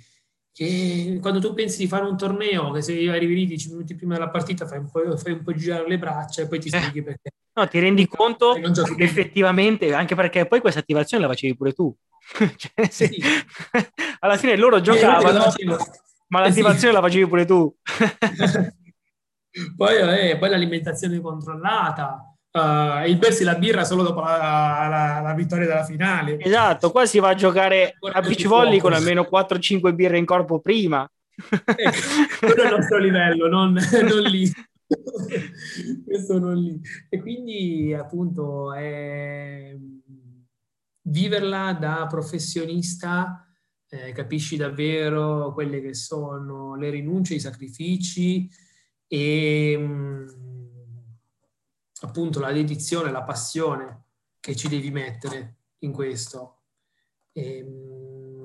che 0.55 1.17
quando 1.19 1.41
tu 1.41 1.53
pensi 1.53 1.79
di 1.79 1.85
fare 1.85 2.05
un 2.05 2.15
torneo, 2.15 2.71
che 2.71 2.81
se 2.81 2.93
arrivi 3.09 3.35
lì 3.35 3.45
10 3.45 3.71
minuti 3.71 3.93
prima 3.93 4.13
della 4.13 4.29
partita 4.29 4.65
fai 4.65 4.77
un 4.77 4.89
po', 4.89 5.17
fai 5.17 5.33
un 5.33 5.43
po 5.43 5.53
girare 5.53 5.85
le 5.85 5.97
braccia 5.97 6.43
e 6.43 6.47
poi 6.47 6.59
ti 6.59 6.69
spieghi 6.69 7.03
perché. 7.03 7.31
No, 7.55 7.67
ti 7.67 7.77
rendi 7.79 8.07
conto 8.07 8.53
che 8.53 9.03
effettivamente, 9.03 9.93
anche 9.93 10.15
perché 10.15 10.45
poi 10.45 10.61
questa 10.61 10.79
attivazione 10.79 11.23
la 11.23 11.29
facevi 11.29 11.57
pure 11.57 11.73
tu. 11.73 11.93
cioè, 12.55 12.87
se, 12.89 13.07
sì. 13.07 13.21
alla 14.19 14.37
fine 14.37 14.55
loro 14.55 14.79
giocavano, 14.79 15.43
ma 16.27 16.39
l'attivazione 16.39 16.93
sì. 16.93 16.93
la 16.93 17.01
facevi 17.01 17.27
pure 17.27 17.45
tu. 17.45 17.75
poi, 19.75 19.95
eh, 20.29 20.37
poi 20.37 20.49
l'alimentazione 20.49 21.19
controllata, 21.19 22.33
uh, 22.55 23.07
il 23.07 23.17
bersi 23.17 23.43
la 23.43 23.55
birra 23.55 23.83
solo 23.83 24.03
dopo 24.03 24.21
la, 24.21 24.87
la, 24.89 25.21
la, 25.21 25.33
vittoria 25.33 25.67
della 25.67 25.83
finale. 25.83 26.39
Esatto, 26.39 26.91
qua 26.91 27.05
si 27.05 27.19
va 27.19 27.29
a 27.29 27.35
giocare 27.35 27.97
a 27.99 28.21
beach 28.21 28.47
volley 28.47 28.79
con 28.79 28.93
almeno 28.93 29.27
4-5 29.29 29.93
birre 29.93 30.17
in 30.17 30.25
corpo 30.25 30.59
prima. 30.59 31.09
Ecco, 31.35 31.99
quello 32.39 32.63
è 32.63 32.65
il 32.65 32.75
nostro 32.75 32.97
livello, 32.97 33.47
non, 33.47 33.73
non 33.73 34.21
lì. 34.21 34.49
Questo 36.05 36.39
non 36.39 36.55
lì. 36.55 36.79
E 37.09 37.19
quindi 37.19 37.93
appunto 37.93 38.73
è... 38.73 39.75
viverla 41.01 41.73
da 41.73 42.07
professionista 42.07 43.45
eh, 43.89 44.11
capisci 44.13 44.57
davvero 44.57 45.53
quelle 45.53 45.81
che 45.81 45.93
sono 45.93 46.75
le 46.75 46.89
rinunce, 46.89 47.35
i 47.35 47.39
sacrifici 47.39 48.49
e 49.07 49.77
mh, 49.77 50.54
appunto 52.05 52.39
la 52.39 52.51
dedizione, 52.51 53.11
la 53.11 53.23
passione 53.23 54.03
che 54.39 54.55
ci 54.55 54.67
devi 54.67 54.91
mettere 54.91 55.57
in 55.79 55.91
questo. 55.91 56.61
E, 57.31 57.63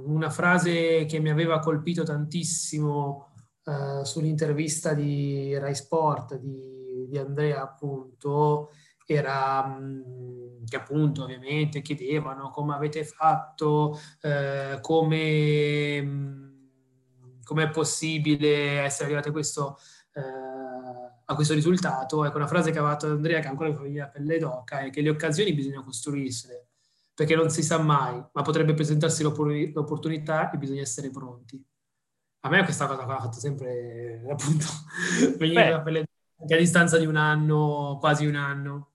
una 0.02 0.30
frase 0.30 1.04
che 1.04 1.20
mi 1.20 1.30
aveva 1.30 1.60
colpito 1.60 2.02
tantissimo 2.02 3.32
uh, 3.64 4.02
sull'intervista 4.02 4.94
di 4.94 5.56
Rai 5.56 5.74
Sport 5.74 6.36
di, 6.38 7.06
di 7.08 7.18
Andrea, 7.18 7.62
appunto, 7.62 8.70
era 9.06 9.60
um, 9.60 10.64
che 10.64 10.76
appunto 10.76 11.24
ovviamente 11.24 11.82
chiedevano 11.82 12.50
come 12.50 12.74
avete 12.74 13.04
fatto, 13.04 13.98
uh, 14.22 14.80
come, 14.80 16.00
um, 16.00 16.68
come 17.44 17.64
è 17.64 17.70
possibile 17.70 18.80
essere 18.80 19.04
arrivati 19.04 19.28
a 19.28 19.32
questo 19.32 19.76
eh, 20.12 20.49
a 21.24 21.34
questo 21.34 21.54
risultato. 21.54 22.24
Ecco, 22.24 22.36
una 22.36 22.46
frase 22.46 22.70
che 22.70 22.78
aveva 22.78 22.92
fatto 22.92 23.06
Andrea, 23.06 23.40
che 23.40 23.48
ancora 23.48 23.68
mi 23.68 23.74
fa 23.74 23.82
venire 23.82 24.00
la 24.00 24.08
pelle 24.08 24.38
d'oca, 24.38 24.80
è 24.80 24.90
che 24.90 25.00
le 25.00 25.10
occasioni 25.10 25.52
bisogna 25.52 25.82
costruirsele, 25.82 26.68
perché 27.14 27.34
non 27.34 27.50
si 27.50 27.62
sa 27.62 27.78
mai, 27.78 28.22
ma 28.32 28.42
potrebbe 28.42 28.74
presentarsi 28.74 29.22
l'opportunità 29.22 30.50
e 30.50 30.58
bisogna 30.58 30.82
essere 30.82 31.10
pronti. 31.10 31.62
A 32.42 32.48
me 32.48 32.64
questa 32.64 32.86
cosa 32.86 33.04
qua 33.04 33.18
ha 33.18 33.20
fatto 33.20 33.38
sempre, 33.38 34.24
appunto, 34.28 34.66
venire 35.36 35.70
la 35.70 35.80
pelle 35.82 36.04
anche 36.40 36.54
a 36.54 36.58
distanza 36.58 36.98
di 36.98 37.06
un 37.06 37.16
anno, 37.16 37.98
quasi 38.00 38.26
un 38.26 38.34
anno. 38.34 38.92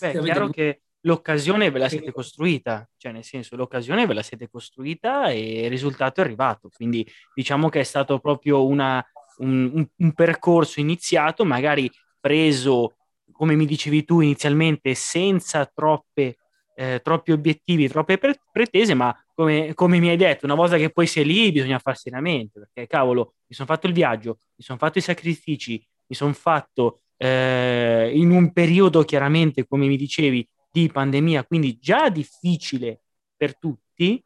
Beh, 0.00 0.12
è 0.12 0.20
chiaro 0.20 0.48
che 0.48 0.82
l'occasione 1.00 1.70
ve 1.70 1.78
la 1.78 1.88
siete 1.88 2.12
costruita, 2.12 2.88
cioè 2.96 3.12
nel 3.12 3.24
senso 3.24 3.56
l'occasione 3.56 4.06
ve 4.06 4.14
la 4.14 4.22
siete 4.22 4.48
costruita 4.48 5.28
e 5.28 5.64
il 5.64 5.70
risultato 5.70 6.20
è 6.20 6.24
arrivato, 6.24 6.70
quindi 6.74 7.06
diciamo 7.34 7.68
che 7.68 7.80
è 7.80 7.84
stato 7.84 8.18
proprio 8.18 8.66
una, 8.66 9.04
un, 9.38 9.70
un, 9.72 9.86
un 9.96 10.12
percorso 10.12 10.80
iniziato, 10.80 11.44
magari 11.44 11.90
preso, 12.20 12.96
come 13.32 13.54
mi 13.54 13.66
dicevi 13.66 14.04
tu 14.04 14.20
inizialmente, 14.20 14.94
senza 14.94 15.66
troppe, 15.66 16.36
eh, 16.74 17.00
troppi 17.02 17.32
obiettivi, 17.32 17.88
troppe 17.88 18.18
pre- 18.18 18.40
pretese, 18.50 18.94
ma 18.94 19.14
come, 19.34 19.74
come, 19.74 19.98
mi 19.98 20.08
hai 20.08 20.16
detto, 20.16 20.46
una 20.46 20.54
volta 20.54 20.76
che 20.76 20.90
poi 20.90 21.06
sei 21.06 21.24
lì 21.24 21.52
bisogna 21.52 21.78
farsi 21.78 22.10
la 22.10 22.20
mente, 22.20 22.60
perché 22.60 22.86
cavolo, 22.86 23.34
mi 23.46 23.54
sono 23.54 23.68
fatto 23.68 23.86
il 23.86 23.92
viaggio, 23.92 24.38
mi 24.56 24.64
sono 24.64 24.78
fatto 24.78 24.98
i 24.98 25.02
sacrifici, 25.02 25.84
mi 26.06 26.16
sono 26.16 26.32
fatto 26.32 27.00
eh, 27.16 28.10
in 28.14 28.30
un 28.30 28.52
periodo 28.52 29.02
chiaramente, 29.02 29.66
come 29.66 29.86
mi 29.86 29.96
dicevi, 29.96 30.48
di 30.70 30.90
pandemia, 30.90 31.44
quindi 31.44 31.78
già 31.78 32.10
difficile 32.10 33.00
per 33.36 33.58
tutti, 33.58 34.22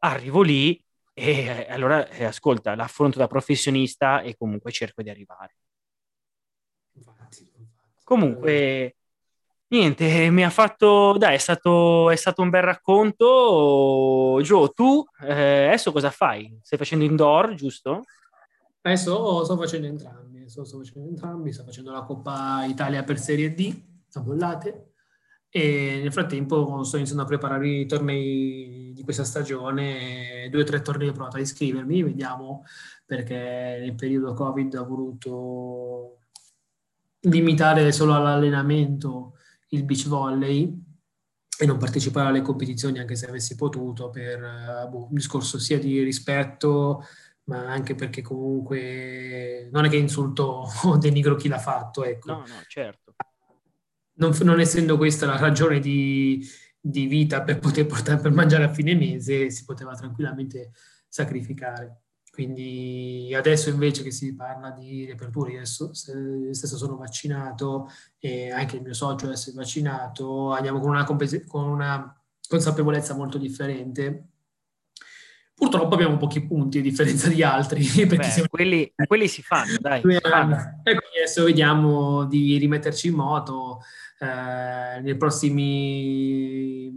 arrivo 0.00 0.42
lì 0.42 0.82
e 1.12 1.44
eh, 1.44 1.66
allora, 1.70 2.08
eh, 2.08 2.24
ascolta, 2.24 2.74
l'affronto 2.74 3.18
da 3.18 3.26
professionista 3.26 4.20
e 4.20 4.36
comunque 4.36 4.72
cerco 4.72 5.02
di 5.02 5.10
arrivare. 5.10 5.56
Infatti, 6.92 7.50
infatti. 7.56 8.02
Comunque, 8.04 8.96
niente, 9.68 10.30
mi 10.30 10.44
ha 10.44 10.50
fatto, 10.50 11.16
dai, 11.18 11.34
è 11.34 11.38
stato, 11.38 12.10
è 12.10 12.16
stato 12.16 12.42
un 12.42 12.50
bel 12.50 12.62
racconto. 12.62 14.40
Gio, 14.42 14.72
tu 14.72 15.04
eh, 15.22 15.66
adesso 15.66 15.92
cosa 15.92 16.10
fai? 16.10 16.58
Stai 16.62 16.78
facendo 16.78 17.04
indoor, 17.04 17.54
giusto? 17.54 18.04
Adesso 18.82 19.44
sto 19.44 19.56
facendo 19.58 19.86
entrambi, 19.86 20.48
sto, 20.48 20.64
sto 20.64 20.78
facendo 20.78 21.06
entrambi, 21.06 21.52
sto 21.52 21.64
facendo 21.64 21.92
la 21.92 22.02
Coppa 22.02 22.64
Italia 22.64 23.04
per 23.04 23.18
Serie 23.18 23.52
D, 23.52 23.82
a 24.14 24.20
bollate, 24.20 24.92
e 25.50 26.00
nel 26.00 26.12
frattempo 26.12 26.82
sto 26.82 26.96
iniziando 26.96 27.24
a 27.24 27.26
preparare 27.26 27.68
i 27.68 27.86
tornei 27.86 28.89
di 28.92 29.02
questa 29.02 29.24
stagione, 29.24 30.48
due 30.50 30.62
o 30.62 30.64
tre 30.64 30.82
tornei 30.82 31.08
ho 31.08 31.12
provato 31.12 31.36
a 31.36 31.40
iscrivermi, 31.40 32.02
vediamo 32.02 32.64
perché 33.04 33.78
nel 33.80 33.94
periodo 33.94 34.34
Covid 34.34 34.74
ho 34.74 34.86
voluto 34.86 36.18
limitare 37.22 37.90
solo 37.92 38.14
all'allenamento 38.14 39.36
il 39.68 39.84
beach 39.84 40.06
volley 40.06 40.88
e 41.58 41.66
non 41.66 41.76
partecipare 41.76 42.28
alle 42.28 42.40
competizioni 42.40 42.98
anche 42.98 43.16
se 43.16 43.26
avessi 43.26 43.54
potuto 43.54 44.08
per 44.08 44.88
boh, 44.88 45.08
un 45.08 45.14
discorso 45.14 45.58
sia 45.58 45.78
di 45.78 46.02
rispetto 46.02 47.04
ma 47.44 47.66
anche 47.66 47.94
perché 47.94 48.22
comunque 48.22 49.68
non 49.70 49.84
è 49.84 49.88
che 49.88 49.96
insulto 49.96 50.64
o 50.84 50.96
denigro 50.96 51.34
chi 51.34 51.48
l'ha 51.48 51.58
fatto 51.58 52.04
ecco. 52.04 52.32
no 52.32 52.38
no 52.38 52.62
certo 52.66 53.14
non, 54.14 54.36
non 54.42 54.60
essendo 54.60 54.96
questa 54.96 55.26
la 55.26 55.36
ragione 55.36 55.80
di, 55.80 56.46
di 56.80 57.06
vita 57.06 57.42
per 57.42 57.58
poter 57.58 57.86
portare 57.86 58.20
per 58.20 58.32
mangiare 58.32 58.64
a 58.64 58.72
fine 58.72 58.94
mese, 58.94 59.50
si 59.50 59.64
poteva 59.64 59.94
tranquillamente 59.94 60.72
sacrificare. 61.08 62.02
Quindi 62.30 63.34
adesso 63.36 63.70
invece 63.70 64.02
che 64.02 64.12
si 64.12 64.34
parla 64.34 64.70
di 64.70 65.04
riapertura, 65.04 65.50
io 65.50 65.64
stesso 65.64 66.76
sono 66.76 66.96
vaccinato 66.96 67.90
e 68.18 68.50
anche 68.50 68.76
il 68.76 68.82
mio 68.82 68.94
socio 68.94 69.30
è 69.30 69.34
vaccinato, 69.52 70.52
andiamo 70.52 70.78
con 70.78 70.90
una, 70.90 71.04
con 71.04 71.64
una 71.64 72.22
consapevolezza 72.48 73.14
molto 73.14 73.36
differente. 73.36 74.28
Purtroppo 75.52 75.94
abbiamo 75.94 76.16
pochi 76.16 76.46
punti 76.46 76.78
a 76.78 76.82
differenza 76.82 77.28
di 77.28 77.42
altri. 77.42 77.82
Beh, 78.06 78.22
siamo... 78.22 78.48
quelli, 78.48 78.90
quelli, 79.06 79.28
si 79.28 79.42
fanno, 79.42 79.76
dai. 79.78 80.00
E 80.84 80.94
quindi 80.94 81.18
adesso 81.18 81.44
vediamo 81.44 82.24
di 82.24 82.56
rimetterci 82.56 83.08
in 83.08 83.14
moto 83.14 83.80
eh, 84.20 85.00
nei, 85.00 85.16
prossimi, 85.16 86.90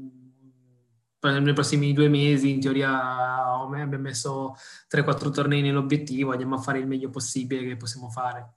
nei 1.22 1.54
prossimi 1.54 1.94
due 1.94 2.10
mesi 2.10 2.52
in 2.52 2.60
teoria 2.60 3.44
abbiamo 3.54 3.98
messo 3.98 4.56
3-4 4.90 5.32
tornei 5.32 5.62
nell'obiettivo, 5.62 6.32
andiamo 6.32 6.56
a 6.56 6.60
fare 6.60 6.80
il 6.80 6.88
meglio 6.88 7.10
possibile 7.10 7.66
che 7.66 7.78
possiamo 7.78 8.10
fare. 8.10 8.56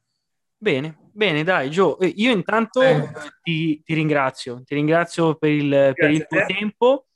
Bene, 0.59 0.96
bene, 1.12 1.44
dai, 1.44 1.70
Gio. 1.70 1.98
Eh, 1.98 2.12
io 2.16 2.33
intanto 2.33 2.81
eh. 2.83 3.09
ti, 3.42 3.81
ti, 3.85 3.94
ringrazio, 3.94 4.62
ti 4.64 4.74
ringrazio 4.74 5.37
per 5.37 5.50
il, 5.50 5.92
per 5.94 6.11
il 6.11 6.26
tuo 6.26 6.44
tempo 6.46 7.07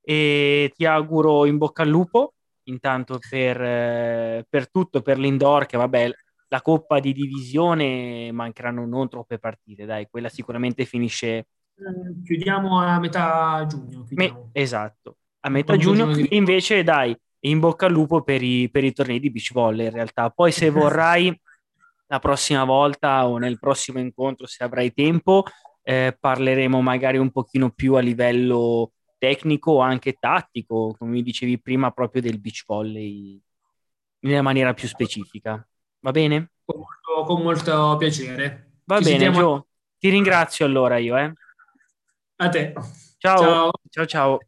e 0.00 0.72
ti 0.74 0.86
auguro 0.86 1.46
in 1.46 1.56
bocca 1.56 1.82
al 1.82 1.88
lupo 1.88 2.32
intanto 2.64 3.20
per, 3.28 3.60
eh, 3.60 4.46
per 4.48 4.70
tutto, 4.70 5.02
per 5.02 5.18
l'indoor, 5.18 5.66
che 5.66 5.76
vabbè, 5.76 6.10
la 6.48 6.62
Coppa 6.62 7.00
di 7.00 7.12
Divisione 7.12 8.30
mancheranno 8.32 8.86
non 8.86 9.08
troppe 9.08 9.38
partite, 9.38 9.84
dai, 9.84 10.06
quella 10.08 10.28
sicuramente 10.28 10.84
finisce... 10.84 11.48
Mm, 11.80 12.22
chiudiamo 12.24 12.80
a 12.80 12.98
metà 12.98 13.64
giugno. 13.66 14.06
Me... 14.10 14.48
esatto, 14.52 15.16
a 15.40 15.48
metà 15.48 15.76
giugno. 15.76 16.12
Di... 16.12 16.28
Invece, 16.30 16.82
dai, 16.82 17.16
in 17.40 17.58
bocca 17.58 17.86
al 17.86 17.92
lupo 17.92 18.22
per 18.22 18.42
i, 18.42 18.70
per 18.70 18.84
i 18.84 18.92
tornei 18.92 19.20
di 19.20 19.30
beach 19.30 19.52
volley 19.52 19.86
in 19.86 19.92
realtà. 19.92 20.30
Poi 20.30 20.52
se 20.52 20.70
vorrai 20.70 21.38
la 22.08 22.18
prossima 22.18 22.64
volta 22.64 23.26
o 23.26 23.38
nel 23.38 23.58
prossimo 23.58 23.98
incontro, 23.98 24.46
se 24.46 24.62
avrai 24.62 24.92
tempo, 24.92 25.44
eh, 25.82 26.16
parleremo 26.18 26.80
magari 26.80 27.18
un 27.18 27.30
pochino 27.30 27.70
più 27.70 27.94
a 27.94 28.00
livello 28.00 28.92
tecnico 29.18 29.72
o 29.72 29.80
anche 29.80 30.14
tattico, 30.14 30.94
come 30.96 31.10
mi 31.10 31.22
dicevi 31.22 31.60
prima, 31.60 31.90
proprio 31.90 32.22
del 32.22 32.40
beach 32.40 32.64
volley 32.66 33.40
in 34.20 34.42
maniera 34.42 34.74
più 34.74 34.88
specifica. 34.88 35.66
Va 36.06 36.12
bene? 36.12 36.50
Con 36.64 36.78
molto, 36.78 37.24
con 37.24 37.42
molto 37.42 37.96
piacere. 37.96 38.74
Va 38.84 38.98
Ci 38.98 39.04
bene, 39.04 39.24
sentiamo... 39.24 39.38
Gio. 39.40 39.66
Ti 39.98 40.08
ringrazio 40.08 40.64
allora 40.64 40.98
io. 40.98 41.16
Eh. 41.16 41.32
A 42.38 42.48
te. 42.48 42.74
ciao, 43.18 43.38
ciao. 43.38 43.70
ciao. 43.90 44.06
ciao. 44.06 44.38